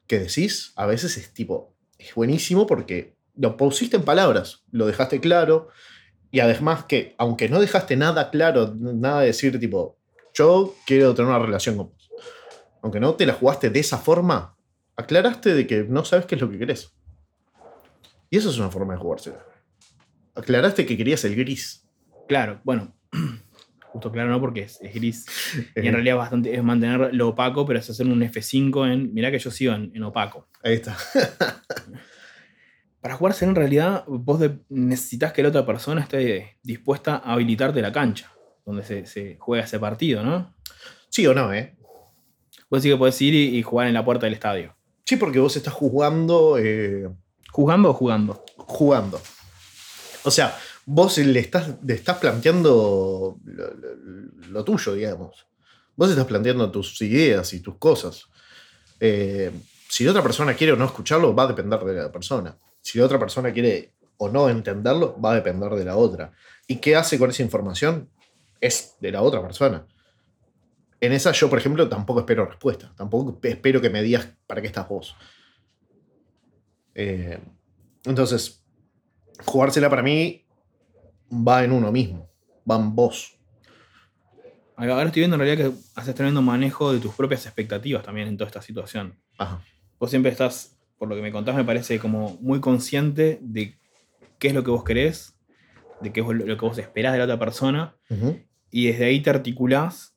que 0.07 0.19
decís, 0.19 0.74
a 0.75 0.86
veces 0.86 1.17
es 1.17 1.33
tipo, 1.33 1.75
es 1.98 2.15
buenísimo 2.15 2.65
porque 2.65 3.19
lo 3.39 3.55
pusiste 3.55 3.96
en 3.96 4.03
palabras, 4.03 4.63
lo 4.69 4.86
dejaste 4.86 5.22
claro, 5.22 5.69
y 6.29 6.41
además 6.41 6.84
que, 6.84 7.15
aunque 7.17 7.48
no 7.48 7.60
dejaste 7.60 7.96
nada 7.96 8.29
claro, 8.29 8.75
nada 8.77 9.22
de 9.22 9.27
decir 9.27 9.58
tipo, 9.60 9.98
yo 10.34 10.75
quiero 10.86 11.15
tener 11.15 11.29
una 11.29 11.39
relación 11.39 11.77
con 11.77 11.88
vos. 11.89 12.12
Aunque 12.81 13.00
no 13.00 13.15
te 13.15 13.25
la 13.25 13.34
jugaste 13.34 13.69
de 13.69 13.79
esa 13.79 13.98
forma, 13.98 14.58
aclaraste 14.98 15.55
de 15.55 15.65
que 15.65 15.84
no 15.84 16.03
sabes 16.03 16.25
qué 16.25 16.36
es 16.36 16.41
lo 16.41 16.51
que 16.51 16.60
querés. 16.60 16.93
Y 18.29 18.38
eso 18.38 18.50
es 18.50 18.58
una 18.58 18.69
forma 18.69 18.93
de 18.93 19.00
jugársela. 19.00 19.43
Aclaraste 20.36 20.86
que 20.86 20.98
querías 20.98 21.24
el 21.24 21.36
gris. 21.36 21.88
Claro, 22.27 22.60
bueno. 22.63 22.93
Justo 23.91 24.12
claro, 24.12 24.29
no, 24.29 24.39
porque 24.39 24.63
es, 24.63 24.79
es 24.81 24.93
gris. 24.93 25.25
Y 25.75 25.88
en 25.88 25.93
realidad 25.93 26.17
bastante, 26.17 26.53
es 26.53 26.63
mantener 26.63 27.13
lo 27.13 27.29
opaco, 27.29 27.65
pero 27.65 27.79
es 27.79 27.89
hacer 27.89 28.05
un 28.05 28.22
F5 28.22 28.93
en. 28.93 29.13
Mirá 29.13 29.31
que 29.31 29.39
yo 29.39 29.50
sigo 29.50 29.74
en, 29.74 29.91
en 29.96 30.03
opaco. 30.03 30.48
Ahí 30.62 30.74
está. 30.74 30.96
Para 33.01 33.15
jugarse 33.15 33.46
en 33.46 33.56
realidad, 33.56 34.03
vos 34.08 34.41
necesitas 34.70 35.32
que 35.34 35.41
la 35.44 35.50
otra 35.50 35.65
persona 35.65 36.01
esté 36.01 36.58
dispuesta 36.63 37.15
a 37.24 37.34
habilitarte 37.34 37.82
la 37.82 37.91
cancha, 37.94 38.32
donde 38.65 38.84
se, 38.84 39.06
se 39.06 39.38
juega 39.39 39.63
ese 39.63 39.79
partido, 39.79 40.24
¿no? 40.24 40.53
sí 41.10 41.25
o 41.25 41.34
no, 41.34 41.51
¿eh? 41.53 41.75
Vos 42.70 42.84
sí 42.84 42.89
que 42.89 42.98
podés 42.98 43.20
ir 43.22 43.34
y, 43.34 43.58
y 43.58 43.63
jugar 43.63 43.88
en 43.88 43.94
la 43.96 44.06
puerta 44.06 44.25
del 44.27 44.34
estadio. 44.36 44.75
Sí, 45.06 45.15
porque 45.15 45.39
vos 45.39 45.56
estás 45.58 45.74
jugando. 45.74 46.58
eh, 46.60 47.10
¿Jugando 47.51 47.89
o 47.89 47.94
jugando? 47.94 48.44
jugando. 48.58 49.20
O 50.24 50.29
sea, 50.29 50.56
vos 50.86 51.18
le 51.18 51.39
estás, 51.39 51.75
le 51.84 51.96
estás 51.96 52.18
planteando 52.18 53.38
lo, 53.44 53.74
lo- 53.74 54.50
lo 54.50 54.63
tuyo, 54.63 54.94
digamos. 54.94 55.48
Vos 55.96 56.12
estás 56.12 56.25
planteando 56.25 56.70
tus 56.70 57.01
ideas 57.01 57.51
y 57.53 57.62
tus 57.62 57.77
cosas. 57.77 58.25
Eh, 59.00 59.50
si 59.88 60.03
la 60.03 60.12
otra 60.12 60.22
persona 60.22 60.53
quiere 60.53 60.74
o 60.74 60.75
no 60.75 60.86
escucharlo, 60.86 61.34
va 61.34 61.44
a 61.44 61.48
depender 61.48 61.79
de 61.79 61.94
la 61.96 62.12
persona. 62.12 62.56
Si 62.89 62.98
la 62.98 63.05
otra 63.05 63.19
persona 63.19 63.53
quiere 63.53 63.93
o 64.17 64.29
no 64.29 64.50
entenderlo, 64.50 65.15
va 65.22 65.34
a 65.34 65.36
depender 65.36 65.72
de 65.74 65.86
la 65.86 65.96
otra. 65.96 66.31
¿Y 66.65 66.77
qué 66.77 66.96
hace 66.96 67.19
con 67.19 67.29
esa 67.29 67.43
información? 67.43 68.10
Es 68.60 68.96
de 69.00 69.12
la 69.12 69.22
otra 69.22 69.43
persona. 69.43 69.86
En 71.00 71.13
esa 71.13 71.31
yo, 71.31 71.51
por 71.51 71.60
ejemplo, 71.60 71.88
tampoco 71.88 72.22
espero 72.22 72.48
respuesta. 72.48 72.91
Tampoco 72.98 73.39
espero 73.43 73.79
que 73.79 73.91
me 73.91 74.01
digas 74.01 74.27
para 74.48 74.60
qué 74.60 74.67
estás 74.67 74.89
vos. 74.89 75.15
Eh, 76.96 77.39
entonces, 78.05 78.65
jugársela 79.46 79.88
para 79.88 80.01
mí 80.01 80.48
va 81.31 81.63
en 81.63 81.72
uno 81.72 81.91
mismo, 81.91 82.27
va 82.69 82.77
en 82.77 82.96
vos. 82.96 83.38
Ahora 84.75 85.03
estoy 85.03 85.19
viendo 85.19 85.36
en 85.36 85.41
realidad 85.41 85.69
que 85.69 85.77
haces 85.93 86.15
tremendo 86.15 86.41
manejo 86.41 86.91
de 86.91 87.00
tus 87.00 87.13
propias 87.13 87.46
expectativas 87.46 88.03
también 88.03 88.29
en 88.29 88.36
toda 88.36 88.48
esta 88.48 88.63
situación. 88.63 89.22
Ajá. 89.38 89.62
Vos 90.00 90.10
siempre 90.10 90.31
estás, 90.31 90.78
por 91.00 91.08
lo 91.08 91.15
que 91.15 91.22
me 91.22 91.32
contás, 91.32 91.56
me 91.56 91.63
parece 91.63 91.98
como 91.98 92.38
muy 92.41 92.60
consciente 92.60 93.39
de 93.41 93.75
qué 94.38 94.50
es 94.50 94.53
lo 94.53 94.63
que 94.63 94.70
vos 94.70 94.84
querés, 94.84 95.34
de 96.01 96.12
qué 96.12 96.20
es 96.20 96.27
lo 96.27 96.58
que 96.58 96.65
vos 96.65 96.77
esperás 96.77 97.13
de 97.13 97.20
la 97.20 97.24
otra 97.24 97.39
persona, 97.39 97.96
y 98.70 98.88
desde 98.88 99.06
ahí 99.06 99.22
te 99.22 99.29
articulás 99.29 100.13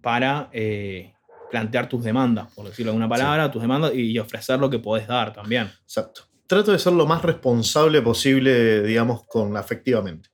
para 0.00 0.48
eh, 0.52 1.14
plantear 1.50 1.88
tus 1.88 2.04
demandas, 2.04 2.52
por 2.54 2.66
decirlo 2.66 2.92
de 2.92 2.96
alguna 2.96 3.08
palabra, 3.08 3.50
tus 3.50 3.62
demandas 3.62 3.92
y, 3.94 4.12
y 4.12 4.18
ofrecer 4.18 4.58
lo 4.60 4.70
que 4.70 4.78
podés 4.78 5.08
dar 5.08 5.32
también. 5.32 5.70
Exacto. 5.82 6.22
Trato 6.46 6.72
de 6.72 6.78
ser 6.78 6.92
lo 6.92 7.06
más 7.06 7.22
responsable 7.22 8.00
posible, 8.00 8.82
digamos, 8.82 9.26
con 9.26 9.56
afectivamente. 9.56 10.28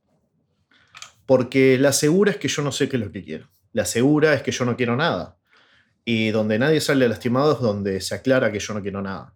Porque 1.25 1.79
la 1.79 1.93
segura 1.93 2.33
es 2.33 2.37
que 2.37 2.49
yo 2.49 2.63
no 2.63 2.73
sé 2.73 2.89
qué 2.89 2.97
es 2.97 3.03
lo 3.03 3.13
que 3.13 3.23
quiero. 3.23 3.49
La 3.73 3.85
segura 3.85 4.35
es 4.35 4.43
que 4.43 4.51
yo 4.51 4.65
no 4.65 4.77
quiero 4.77 4.97
nada. 4.97 5.39
Y 6.05 6.31
donde 6.31 6.59
nadie 6.59 6.81
sale 6.81 7.09
lastimado 7.09 7.53
es 7.53 7.61
donde 7.61 8.01
se 8.01 8.15
aclara 8.15 8.51
que 8.51 8.59
yo 8.59 8.75
no 8.75 8.83
quiero 8.83 9.03
nada. 9.03 9.35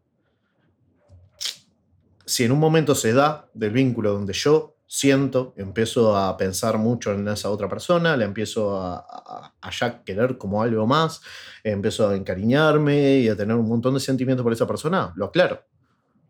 Si 2.26 2.44
en 2.44 2.52
un 2.52 2.58
momento 2.58 2.94
se 2.94 3.12
da 3.12 3.48
del 3.54 3.70
vínculo 3.72 4.12
donde 4.12 4.32
yo 4.32 4.76
siento, 4.86 5.52
empiezo 5.56 6.16
a 6.16 6.36
pensar 6.36 6.78
mucho 6.78 7.12
en 7.12 7.26
esa 7.28 7.50
otra 7.50 7.68
persona, 7.68 8.16
la 8.16 8.24
empiezo 8.24 8.80
a, 8.80 8.96
a- 8.96 9.54
a 9.60 9.70
ya 9.70 10.02
querer 10.04 10.38
como 10.38 10.62
algo 10.62 10.86
más, 10.86 11.20
empiezo 11.62 12.08
a 12.08 12.14
encariñarme 12.16 13.18
y 13.18 13.28
a 13.28 13.36
tener 13.36 13.56
un 13.56 13.68
montón 13.68 13.94
de 13.94 14.00
sentimientos 14.00 14.42
por 14.44 14.52
esa 14.52 14.66
persona, 14.66 15.12
lo 15.16 15.26
aclaro. 15.26 15.64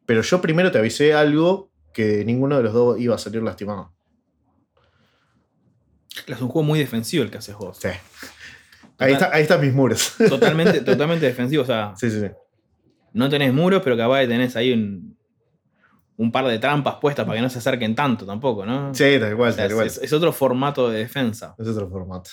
Pero 0.06 0.22
yo 0.22 0.40
primero 0.40 0.70
te 0.72 0.78
avisé 0.78 1.14
algo 1.14 1.70
que 1.92 2.24
ninguno 2.24 2.56
de 2.56 2.62
los 2.64 2.72
dos 2.72 2.98
iba 3.00 3.14
a 3.14 3.18
salir 3.18 3.42
lastimado. 3.42 3.92
Es 6.26 6.40
un 6.40 6.48
juego 6.48 6.62
muy 6.66 6.78
defensivo 6.78 7.24
el 7.24 7.30
que 7.30 7.38
haces 7.38 7.56
vos. 7.56 7.78
Sí. 7.78 7.88
Ahí, 8.98 9.12
está, 9.14 9.30
ahí 9.34 9.42
están 9.42 9.60
mis 9.60 9.72
muros. 9.72 10.14
Totalmente, 10.28 10.80
totalmente 10.82 11.26
defensivo. 11.26 11.62
O 11.62 11.66
sea, 11.66 11.92
Sí, 11.96 12.10
sí, 12.10 12.20
sí. 12.20 12.26
no 13.12 13.28
tenés 13.28 13.52
muros, 13.52 13.80
pero 13.82 13.96
capaz 13.96 14.20
de 14.20 14.28
tenés 14.28 14.54
ahí 14.56 14.72
un, 14.72 15.16
un 16.16 16.30
par 16.30 16.46
de 16.46 16.58
trampas 16.58 16.96
puestas 17.00 17.24
para 17.26 17.36
que 17.36 17.42
no 17.42 17.50
se 17.50 17.58
acerquen 17.58 17.94
tanto 17.94 18.24
tampoco, 18.24 18.64
¿no? 18.64 18.94
Sí, 18.94 19.16
tal 19.18 19.36
cual, 19.36 19.50
O 19.50 19.52
sea, 19.52 19.66
tal 19.66 19.74
cual. 19.74 19.86
es, 19.88 19.98
es 19.98 20.12
otro 20.12 20.32
formato 20.32 20.88
de 20.90 20.98
defensa. 21.00 21.54
Es 21.58 21.66
otro 21.66 21.88
formato. 21.90 22.30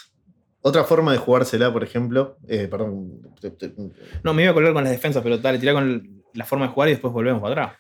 Otra 0.64 0.84
forma 0.84 1.12
de 1.12 1.18
jugársela, 1.18 1.74
por 1.74 1.84
ejemplo, 1.84 2.38
eh, 2.48 2.68
perdón, 2.70 3.20
No, 4.24 4.34
me 4.36 4.44
iba 4.44 4.52
a 4.52 4.54
colgar 4.54 4.74
con 4.74 4.84
las 4.84 4.92
defensas, 4.94 5.24
pero 5.24 5.40
dale, 5.40 5.58
tirá 5.58 5.74
con 5.74 6.24
la 6.36 6.46
forma 6.46 6.68
de 6.68 6.72
jugar 6.74 6.90
y 6.90 6.92
después 6.92 7.12
volvemos 7.12 7.42
para 7.42 7.64
atrás. 7.64 7.80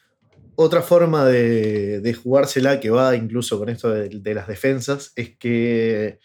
otra 0.56 0.82
forma 0.82 1.24
de, 1.26 2.02
de 2.02 2.13
jugársela 2.15 2.80
que 2.80 2.89
va 2.89 3.15
incluso 3.15 3.60
con 3.60 3.70
esto 3.70 3.91
de, 3.91 4.10
de 4.10 4.34
las 4.34 4.48
defensas 4.48 5.13
es 5.15 5.38
que 5.38 6.17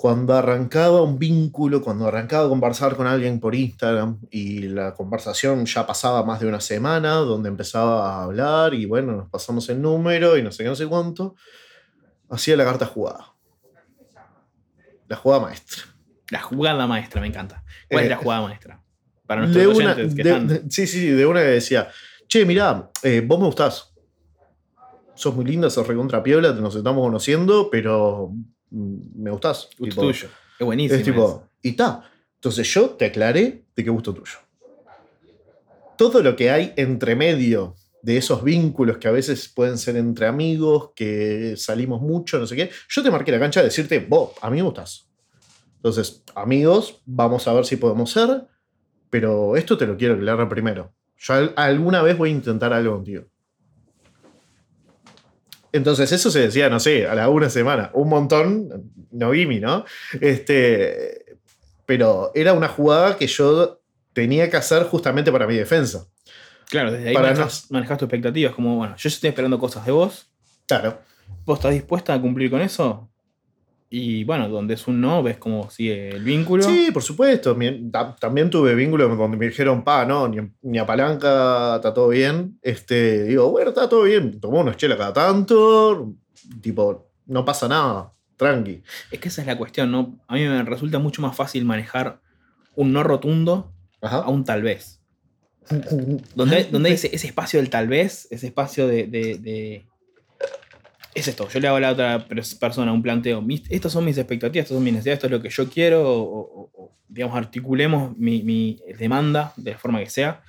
cuando 0.00 0.32
arrancaba 0.34 1.02
un 1.02 1.18
vínculo, 1.18 1.82
cuando 1.82 2.06
arrancaba 2.06 2.46
a 2.46 2.48
conversar 2.48 2.96
con 2.96 3.06
alguien 3.06 3.38
por 3.38 3.54
Instagram 3.54 4.18
y 4.30 4.60
la 4.68 4.94
conversación 4.94 5.66
ya 5.66 5.86
pasaba 5.86 6.24
más 6.24 6.40
de 6.40 6.46
una 6.46 6.58
semana, 6.62 7.16
donde 7.16 7.50
empezaba 7.50 8.08
a 8.08 8.22
hablar 8.24 8.72
y 8.72 8.86
bueno, 8.86 9.12
nos 9.12 9.28
pasamos 9.28 9.68
el 9.68 9.82
número 9.82 10.38
y 10.38 10.42
no 10.42 10.52
sé 10.52 10.62
qué, 10.62 10.70
no 10.70 10.74
sé 10.74 10.86
cuánto, 10.86 11.34
hacía 12.30 12.56
la 12.56 12.64
carta 12.64 12.86
jugada. 12.86 13.34
La 15.06 15.16
jugada 15.16 15.42
maestra. 15.42 15.82
La 16.30 16.40
jugada 16.40 16.86
maestra, 16.86 17.20
me 17.20 17.26
encanta. 17.26 17.62
¿Cuál 17.90 18.00
Eh, 18.00 18.06
es 18.06 18.10
la 18.10 18.16
jugada 18.16 18.40
maestra? 18.42 18.82
Para 19.26 19.42
de 19.42 19.48
nuestros 19.48 19.76
una, 19.76 19.92
oyentes 19.92 20.14
que 20.14 20.22
de- 20.22 20.30
están. 20.30 20.48
de- 20.48 20.70
sí, 20.70 20.86
sí, 20.86 21.08
de 21.10 21.26
una 21.26 21.40
que 21.40 21.46
decía, 21.48 21.88
che, 22.26 22.46
mirá, 22.46 22.90
eh, 23.02 23.22
vos 23.26 23.38
me 23.38 23.44
gustás. 23.44 23.92
Sos 25.14 25.34
muy 25.34 25.44
linda, 25.44 25.68
sos 25.68 25.86
recontra 25.86 26.22
piola, 26.22 26.52
nos 26.52 26.74
estamos 26.74 27.02
conociendo, 27.04 27.68
pero 27.70 28.32
me 28.70 29.30
gustás. 29.30 29.68
gusto 29.78 30.00
tuyo. 30.00 30.28
Es 30.58 30.64
buenísimo. 30.66 30.98
Es 30.98 31.04
tipo, 31.04 31.48
y 31.62 31.72
ta. 31.72 32.10
Entonces 32.36 32.72
yo 32.72 32.90
te 32.90 33.06
aclaré 33.06 33.64
de 33.74 33.84
qué 33.84 33.90
gusto 33.90 34.14
tuyo. 34.14 34.38
Todo 35.96 36.22
lo 36.22 36.34
que 36.36 36.50
hay 36.50 36.72
entre 36.76 37.14
medio 37.14 37.74
de 38.02 38.16
esos 38.16 38.42
vínculos 38.42 38.96
que 38.96 39.08
a 39.08 39.10
veces 39.10 39.48
pueden 39.54 39.76
ser 39.76 39.96
entre 39.96 40.26
amigos, 40.26 40.90
que 40.96 41.54
salimos 41.58 42.00
mucho, 42.00 42.38
no 42.38 42.46
sé 42.46 42.56
qué, 42.56 42.70
yo 42.88 43.02
te 43.02 43.10
marqué 43.10 43.30
la 43.30 43.38
cancha 43.38 43.60
de 43.60 43.66
decirte, 43.66 43.98
vos, 43.98 44.30
a 44.40 44.48
mí 44.50 44.56
me 44.56 44.62
gustás. 44.62 45.06
Entonces, 45.76 46.22
amigos, 46.34 47.02
vamos 47.04 47.46
a 47.46 47.52
ver 47.52 47.66
si 47.66 47.76
podemos 47.76 48.10
ser, 48.10 48.46
pero 49.10 49.56
esto 49.56 49.76
te 49.76 49.86
lo 49.86 49.96
quiero 49.98 50.14
aclarar 50.14 50.48
primero. 50.48 50.94
Yo 51.18 51.34
al- 51.34 51.52
alguna 51.56 52.00
vez 52.00 52.16
voy 52.16 52.30
a 52.30 52.32
intentar 52.32 52.72
algo 52.72 52.94
contigo. 52.94 53.24
Entonces, 55.72 56.10
eso 56.12 56.30
se 56.30 56.40
decía, 56.40 56.68
no 56.68 56.80
sé, 56.80 57.06
a 57.06 57.14
la 57.14 57.28
una 57.28 57.50
semana, 57.50 57.90
un 57.94 58.08
montón, 58.08 58.90
no 59.12 59.32
Gimi, 59.32 59.60
¿no? 59.60 59.84
Este, 60.20 61.36
pero 61.86 62.32
era 62.34 62.52
una 62.52 62.68
jugada 62.68 63.16
que 63.16 63.26
yo 63.26 63.80
tenía 64.12 64.50
que 64.50 64.56
hacer 64.56 64.84
justamente 64.84 65.30
para 65.30 65.46
mi 65.46 65.56
defensa. 65.56 66.06
Claro, 66.68 66.92
desde 66.92 67.08
ahí 67.08 67.14
Para 67.14 67.28
manejas, 67.28 67.70
manejas 67.70 67.98
tus 67.98 68.06
expectativas. 68.06 68.54
Como, 68.54 68.76
bueno, 68.76 68.94
yo 68.96 69.08
estoy 69.08 69.28
esperando 69.28 69.58
cosas 69.58 69.84
de 69.84 69.92
vos. 69.92 70.30
Claro. 70.66 71.00
¿Vos 71.44 71.58
estás 71.58 71.72
dispuesta 71.72 72.14
a 72.14 72.20
cumplir 72.20 72.50
con 72.50 72.60
eso? 72.60 73.09
Y 73.92 74.22
bueno, 74.22 74.48
donde 74.48 74.74
es 74.74 74.86
un 74.86 75.00
no, 75.00 75.20
ves 75.20 75.36
cómo 75.38 75.68
sigue 75.68 76.10
el 76.10 76.22
vínculo. 76.22 76.62
Sí, 76.62 76.90
por 76.92 77.02
supuesto. 77.02 77.56
También 78.20 78.48
tuve 78.48 78.74
vínculos 78.76 79.18
donde 79.18 79.36
me 79.36 79.46
dijeron, 79.48 79.82
pa, 79.82 80.04
no, 80.04 80.28
ni, 80.28 80.38
ni 80.62 80.78
a 80.78 80.86
palanca, 80.86 81.74
está 81.76 81.92
todo 81.92 82.08
bien. 82.10 82.56
Este, 82.62 83.24
digo, 83.24 83.50
bueno, 83.50 83.70
está 83.70 83.88
todo 83.88 84.04
bien. 84.04 84.38
Tomó 84.40 84.60
unos 84.60 84.76
chelas 84.76 84.96
cada 84.96 85.12
tanto. 85.12 86.14
Tipo, 86.60 87.10
no 87.26 87.44
pasa 87.44 87.66
nada. 87.66 88.12
Tranqui. 88.36 88.80
Es 89.10 89.18
que 89.18 89.28
esa 89.28 89.40
es 89.40 89.46
la 89.48 89.58
cuestión, 89.58 89.90
¿no? 89.90 90.18
A 90.28 90.34
mí 90.34 90.44
me 90.46 90.62
resulta 90.62 90.98
mucho 91.00 91.20
más 91.20 91.34
fácil 91.36 91.64
manejar 91.64 92.20
un 92.76 92.92
no 92.92 93.02
rotundo 93.02 93.72
Ajá. 94.00 94.18
a 94.18 94.28
un 94.30 94.44
tal 94.44 94.62
vez. 94.62 95.02
Donde, 96.34 96.64
donde 96.64 96.88
hay 96.90 96.94
ese, 96.94 97.14
ese 97.14 97.26
espacio 97.26 97.60
del 97.60 97.70
tal 97.70 97.86
vez, 97.88 98.26
ese 98.30 98.46
espacio 98.46 98.86
de, 98.88 99.06
de- 99.06 99.38
de- 99.38 99.86
Es 101.14 101.26
esto, 101.28 101.48
yo 101.48 101.58
le 101.60 101.66
hago 101.68 101.76
a 101.78 101.80
la 101.80 101.90
otra 101.92 102.28
pers- 102.28 102.56
persona 102.58 102.92
un 102.92 103.02
planteo. 103.02 103.42
mis- 103.42 103.62
estas 103.68 103.92
son 103.92 104.04
mis 104.04 104.16
expectativas, 104.16 104.64
estas 104.64 104.76
son 104.76 104.84
mis 104.84 104.92
necesidades, 104.92 105.18
esto 105.18 105.26
es 105.26 105.32
lo 105.32 105.42
que 105.42 105.50
yo 105.50 105.68
quiero, 105.68 106.02
o, 106.08 106.20
o- 106.40 106.70
o, 106.74 106.92
digamos, 107.08 107.36
articulemos 107.36 108.16
mi, 108.16 108.42
mi 108.42 108.80
demanda 108.98 109.52
de 109.56 109.72
la 109.72 109.78
forma 109.78 109.98
que 109.98 110.08
sea. 110.10 110.42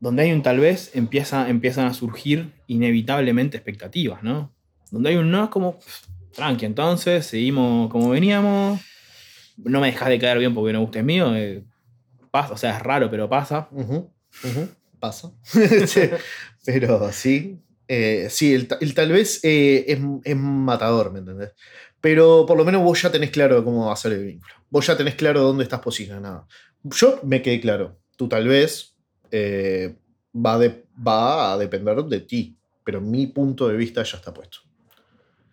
Donde 0.00 0.22
hay 0.22 0.32
un 0.32 0.42
tal 0.42 0.60
vez, 0.60 0.90
empieza, 0.94 1.48
empiezan 1.48 1.86
a 1.86 1.94
surgir 1.94 2.52
inevitablemente 2.66 3.56
expectativas, 3.56 4.22
¿no? 4.22 4.52
Donde 4.90 5.10
hay 5.10 5.16
un 5.16 5.30
no, 5.30 5.44
es 5.44 5.50
como, 5.50 5.78
pff, 5.78 6.06
tranqui, 6.34 6.66
entonces, 6.66 7.26
seguimos 7.26 7.90
como 7.90 8.10
veníamos. 8.10 8.80
No 9.56 9.80
me 9.80 9.86
dejas 9.88 10.08
de 10.08 10.18
caer 10.18 10.38
bien 10.38 10.54
porque 10.54 10.72
no 10.72 10.80
gustes 10.82 11.02
mío. 11.04 11.34
eh, 11.34 11.64
pasa, 12.30 12.52
o 12.54 12.56
sea, 12.56 12.76
es 12.76 12.82
raro, 12.82 13.10
pero 13.10 13.28
pasa. 13.28 13.68
Ujú, 13.72 14.10
ujú, 14.44 14.68
Pasa. 15.00 15.32
Sí, 15.86 16.00
Pero 16.64 17.10
sí. 17.12 17.60
Eh, 17.88 18.28
sí, 18.30 18.54
el, 18.54 18.66
ta- 18.68 18.78
el 18.80 18.94
tal 18.94 19.12
vez 19.12 19.40
eh, 19.44 19.84
es, 19.88 19.98
es 20.24 20.36
matador, 20.36 21.12
¿me 21.12 21.18
entendés? 21.20 21.52
Pero 22.00 22.44
por 22.46 22.56
lo 22.56 22.64
menos 22.64 22.82
vos 22.82 23.00
ya 23.00 23.10
tenés 23.10 23.30
claro 23.30 23.64
cómo 23.64 23.86
va 23.86 23.92
a 23.92 23.96
ser 23.96 24.12
el 24.12 24.24
vínculo. 24.24 24.54
Vos 24.70 24.86
ya 24.86 24.96
tenés 24.96 25.14
claro 25.14 25.40
dónde 25.42 25.64
estás 25.64 25.80
posicionado. 25.80 26.46
Yo 26.82 27.20
me 27.22 27.40
quedé 27.42 27.60
claro. 27.60 27.98
Tú 28.16 28.28
tal 28.28 28.46
vez 28.48 28.94
eh, 29.30 29.94
va, 30.34 30.58
de- 30.58 30.84
va 31.06 31.52
a 31.54 31.58
depender 31.58 31.96
de 32.04 32.20
ti. 32.20 32.56
Pero 32.84 33.00
mi 33.00 33.26
punto 33.26 33.68
de 33.68 33.76
vista 33.76 34.02
ya 34.02 34.18
está 34.18 34.32
puesto. 34.34 34.58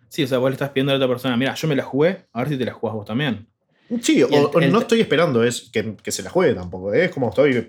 Sí, 0.08 0.22
o 0.24 0.26
sea, 0.26 0.36
vos 0.38 0.50
le 0.50 0.54
estás 0.54 0.68
pidiendo 0.70 0.92
a 0.92 0.98
la 0.98 1.04
otra 1.04 1.14
persona, 1.14 1.36
mira, 1.38 1.54
yo 1.54 1.66
me 1.66 1.74
la 1.74 1.82
jugué, 1.84 2.26
a 2.34 2.40
ver 2.40 2.48
si 2.50 2.58
te 2.58 2.66
la 2.66 2.74
jugás 2.74 2.94
vos 2.94 3.06
también. 3.06 3.48
Sí, 4.02 4.22
o, 4.22 4.28
Y 4.30 4.34
el- 4.34 4.44
o 4.52 4.60
el- 4.60 4.70
no 4.70 4.80
estoy 4.80 5.00
esperando 5.00 5.42
es 5.42 5.70
que, 5.72 5.96
que 5.96 6.12
se 6.12 6.22
la 6.22 6.28
juegue 6.28 6.52
tampoco. 6.54 6.92
Es 6.92 7.10
como 7.10 7.30
estoy. 7.30 7.66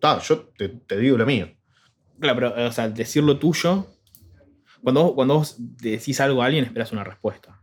Ta, 0.00 0.18
yo 0.20 0.40
te, 0.58 0.68
te 0.70 0.96
digo 0.98 1.16
lo 1.16 1.24
mío. 1.24 1.48
Claro, 2.20 2.34
pero, 2.52 2.66
o 2.68 2.72
sea, 2.72 2.88
decir 2.88 3.22
lo 3.22 3.38
tuyo. 3.38 3.86
Cuando 4.86 5.02
vos, 5.02 5.12
cuando 5.14 5.34
vos 5.34 5.56
decís 5.58 6.20
algo 6.20 6.40
a 6.42 6.46
alguien, 6.46 6.64
esperas 6.64 6.92
una 6.92 7.02
respuesta. 7.02 7.60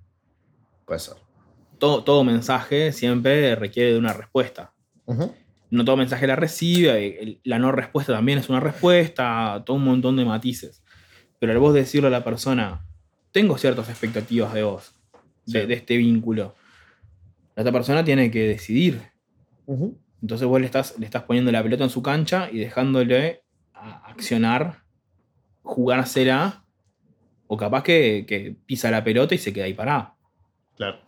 Puede 0.85 0.99
ser. 0.99 1.13
Todo, 1.77 2.03
todo 2.03 2.25
mensaje 2.25 2.91
siempre 2.91 3.55
requiere 3.55 3.93
de 3.93 3.97
una 3.97 4.11
respuesta. 4.11 4.73
No 5.69 5.85
todo 5.85 5.95
mensaje 5.95 6.27
la 6.27 6.35
recibe, 6.35 7.23
el- 7.23 7.39
la 7.45 7.59
no 7.59 7.71
respuesta 7.71 8.11
también 8.11 8.39
es 8.39 8.49
una 8.49 8.59
respuesta, 8.59 9.63
todo 9.65 9.77
un 9.77 9.85
montón 9.85 10.17
de 10.17 10.25
matices. 10.25 10.83
Pero 11.39 11.53
al 11.53 11.59
vos 11.59 11.73
decirle 11.73 12.07
a 12.07 12.11
la 12.11 12.25
persona, 12.25 12.85
tengo 13.31 13.57
ciertas 13.57 13.87
expectativas 13.87 14.53
de 14.53 14.63
vos, 14.63 14.93
de, 15.45 15.61
Sí. 15.61 15.65
de 15.67 15.73
este 15.75 15.95
vínculo, 15.95 16.55
la 17.55 17.61
otra 17.61 17.71
persona 17.71 18.03
tiene 18.03 18.29
que 18.31 18.49
decidir. 18.49 19.01
Entonces 20.21 20.45
vos 20.45 20.59
le 20.59 20.65
estás, 20.65 20.99
le 20.99 21.05
estás 21.05 21.23
poniendo 21.23 21.53
la 21.53 21.63
pelota 21.63 21.85
en 21.85 21.89
su 21.89 22.01
cancha 22.03 22.49
y 22.51 22.57
dejándole 22.59 23.43
a- 23.73 24.09
accionar, 24.09 24.83
jugársela, 25.61 26.62
o 27.53 27.57
capaz 27.57 27.83
que, 27.83 28.25
que 28.27 28.55
pisa 28.65 28.91
la 28.91 29.03
pelota 29.03 29.35
y 29.35 29.37
se 29.37 29.53
queda 29.53 29.65
ahí 29.65 29.73
parado. 29.73 30.15
Claro. 30.75 30.99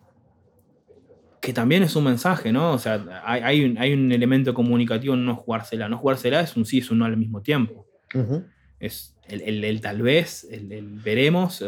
Que 1.42 1.54
también 1.54 1.84
es 1.84 1.96
un 1.96 2.06
mensaje, 2.06 2.52
¿no? 2.52 2.72
O 2.74 2.80
sea, 2.80 3.22
hay, 3.24 3.42
hay 3.42 3.64
un, 3.66 3.78
hay 3.78 3.94
un 3.94 4.12
elemento 4.12 4.54
comunicativo 4.54 5.14
en 5.14 5.26
no 5.26 5.36
jugársela. 5.36 5.88
No 5.90 5.98
jugársela 5.98 6.42
es 6.42 6.56
un 6.58 6.66
sí, 6.66 6.80
es 6.80 6.90
un 6.90 7.00
no 7.00 7.06
al 7.06 7.18
mismo 7.18 7.42
tiempo. 7.42 7.88
Ujú. 8.14 8.44
Es 8.80 9.16
el, 9.28 9.42
el- 9.42 9.64
el 9.64 9.82
tal 9.82 10.02
vez, 10.02 10.48
el, 10.50 10.72
el 10.72 10.88
veremos. 11.00 11.64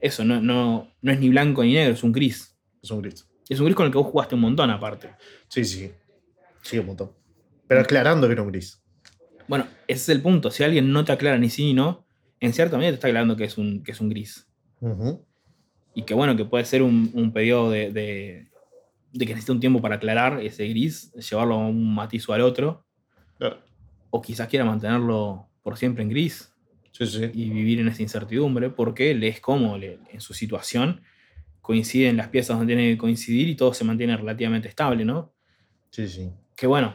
eso, 0.00 0.24
no, 0.24 0.40
no, 0.40 0.92
no 1.00 1.12
es 1.12 1.18
ni 1.20 1.28
blanco 1.28 1.62
ni 1.62 1.74
negro, 1.74 1.94
es 1.94 2.02
un 2.02 2.12
gris. 2.12 2.56
Es 2.82 2.90
un 2.90 3.00
grito. 3.00 3.22
Es 3.48 3.58
un 3.60 3.66
gris 3.66 3.76
con 3.76 3.86
el 3.86 3.92
que 3.92 3.98
vos 3.98 4.06
jugaste 4.08 4.34
un 4.34 4.40
montón 4.42 4.70
aparte. 4.70 5.10
Sí, 5.48 5.64
sí. 5.64 5.90
Sí, 6.62 6.78
un 6.78 6.86
montón. 6.86 7.12
Pero 7.68 7.80
aclarando 7.80 8.26
que 8.26 8.32
era 8.34 8.42
un 8.42 8.48
gris. 8.52 8.82
Bueno, 9.48 9.66
ese 9.88 10.02
es 10.02 10.08
el 10.10 10.22
punto. 10.22 10.50
Si 10.50 10.62
alguien 10.62 10.92
no 10.92 11.04
te 11.04 11.12
aclara 11.12 11.38
ni 11.38 11.48
sí 11.50 11.64
ni 11.66 11.74
no, 11.74 12.06
en 12.46 12.52
cierta 12.52 12.76
medida 12.76 12.90
te 12.90 12.94
está 12.96 13.08
aclarando 13.08 13.36
que 13.36 13.44
es 13.44 13.56
un, 13.58 13.82
que 13.82 13.92
es 13.92 14.00
un 14.00 14.08
gris. 14.08 14.46
Ujú. 14.80 15.24
Y 15.94 16.02
que 16.02 16.14
bueno, 16.14 16.36
que 16.36 16.44
puede 16.44 16.64
ser 16.64 16.82
un, 16.82 17.10
un 17.14 17.32
periodo 17.32 17.70
de, 17.70 17.92
de, 17.92 18.48
de 19.12 19.26
que 19.26 19.32
necesita 19.32 19.52
un 19.52 19.60
tiempo 19.60 19.80
para 19.80 19.96
aclarar 19.96 20.40
ese 20.40 20.66
gris, 20.68 21.12
llevarlo 21.12 21.54
a 21.54 21.66
un 21.68 21.94
matiz 21.94 22.28
o 22.28 22.32
al 22.32 22.40
otro. 22.40 22.84
Claro. 23.38 23.58
O 24.10 24.20
quizás 24.20 24.48
quiera 24.48 24.64
mantenerlo 24.64 25.48
por 25.62 25.76
siempre 25.78 26.02
en 26.02 26.08
gris 26.10 26.48
Sí, 26.92 27.06
sí. 27.06 27.24
y 27.32 27.48
vivir 27.50 27.80
en 27.80 27.88
esa 27.88 28.02
incertidumbre, 28.02 28.68
porque 28.70 29.14
le 29.14 29.28
es 29.28 29.40
cómodo, 29.40 29.78
le- 29.78 29.98
en 30.12 30.20
su 30.20 30.34
situación 30.34 31.00
coinciden 31.62 32.16
las 32.16 32.28
piezas 32.28 32.58
donde 32.58 32.74
tiene 32.74 32.90
que 32.92 32.98
coincidir 32.98 33.48
y 33.48 33.54
todo 33.54 33.72
se 33.72 33.84
mantiene 33.84 34.16
relativamente 34.16 34.68
estable, 34.68 35.04
¿no? 35.04 35.32
Sí, 35.90 36.08
sí. 36.08 36.30
Que 36.56 36.66
bueno, 36.66 36.94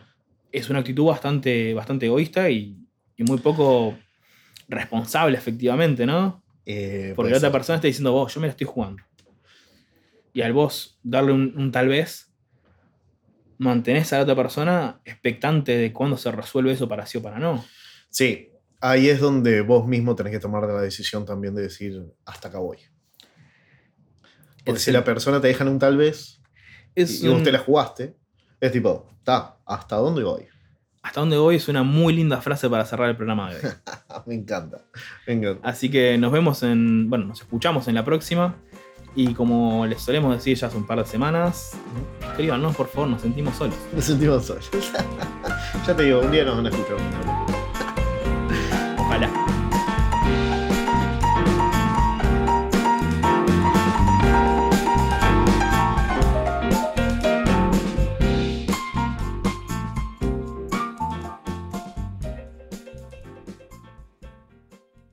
es 0.52 0.70
una 0.70 0.80
actitud 0.80 1.06
bastante, 1.06 1.74
bastante 1.74 2.06
egoísta 2.06 2.50
y, 2.50 2.78
y 3.16 3.24
muy 3.24 3.38
poco 3.40 3.98
responsable, 4.68 5.38
efectivamente, 5.38 6.06
¿no? 6.06 6.44
Eh, 6.66 7.14
Porque 7.16 7.32
la 7.32 7.38
otra 7.38 7.48
ser. 7.50 7.54
persona 7.54 7.76
está 7.78 7.88
diciendo, 7.88 8.12
vos, 8.12 8.34
yo 8.34 8.42
me 8.42 8.48
la 8.48 8.52
estoy 8.52 8.68
jugando. 8.68 9.02
Y 10.34 10.42
al 10.42 10.54
vos 10.54 11.00
darle 11.04 11.32
un, 11.34 11.54
un 11.58 11.72
tal 11.72 11.88
vez, 11.88 12.32
mantenés 13.58 14.12
a 14.14 14.18
la 14.18 14.24
otra 14.24 14.36
persona 14.36 15.02
expectante 15.06 15.78
de 15.78 15.92
cuándo 15.94 16.18
se 16.18 16.32
resuelve 16.32 16.72
eso 16.74 16.88
para 16.88 17.06
sí 17.06 17.18
o 17.18 17.22
para 17.24 17.40
no. 17.40 17.66
Sí, 18.10 18.50
ahí 18.82 19.10
es 19.10 19.20
donde 19.20 19.62
vos 19.62 19.88
mismo 19.88 20.16
tenés 20.16 20.32
que 20.34 20.40
tomar 20.40 20.64
la 20.64 20.82
decisión 20.82 21.26
también 21.26 21.56
de 21.56 21.64
decir, 21.64 22.04
hasta 22.26 22.50
acá 22.50 22.60
voy. 22.60 22.78
Porque 24.64 24.80
si 24.82 24.92
la 24.92 25.04
persona 25.04 25.40
te 25.40 25.48
deja 25.48 25.64
en 25.64 25.70
un 25.72 25.80
tal 25.80 25.98
vez 25.98 26.42
Es 26.94 27.24
y 27.24 27.28
vos 27.30 27.38
un- 27.38 27.44
te 27.44 27.52
la 27.52 27.60
jugaste, 27.60 28.18
es 28.60 28.72
tipo, 28.72 29.08
está, 29.18 29.58
¿hasta 29.66 29.96
dónde 29.96 30.24
voy? 30.24 30.46
Hasta 31.08 31.22
dónde 31.22 31.38
voy 31.38 31.56
es 31.56 31.70
una 31.70 31.84
muy 31.84 32.14
linda 32.14 32.42
frase 32.42 32.70
para 32.70 32.84
cerrar 32.84 33.10
el 33.10 33.16
programa 33.16 33.50
de 33.50 33.56
hoy. 33.56 33.74
me 34.26 34.36
encanta, 34.36 34.82
me 35.26 35.36
encanta. 35.36 35.66
Así 35.66 35.90
que 35.90 36.18
nos 36.18 36.34
vemos 36.34 36.64
en. 36.64 37.10
Bueno, 37.10 37.28
nos 37.28 37.40
escuchamos 37.40 37.88
en 37.88 37.96
la 37.96 38.04
próxima. 38.04 38.56
Y 39.16 39.34
como 39.34 39.86
les 39.86 40.02
solemos 40.02 40.36
decir 40.36 40.58
ya 40.58 40.68
hace 40.68 40.76
un 40.76 40.86
par 40.86 41.00
de 41.00 41.06
semanas, 41.06 41.78
escríbanos 42.30 42.76
por 42.76 42.90
favor, 42.90 43.08
nos 43.08 43.22
sentimos 43.22 43.56
solos. 43.56 43.78
Me 43.96 44.02
sentimos 44.02 44.46
solos. 44.46 44.70
ya 45.88 45.96
te 45.96 46.04
digo, 46.04 46.20
un 46.20 46.30
día 46.30 46.44
nos 46.44 46.58
van 46.58 46.66
a 46.66 46.70
escuchar. 46.70 46.98
Ojalá. 49.00 49.47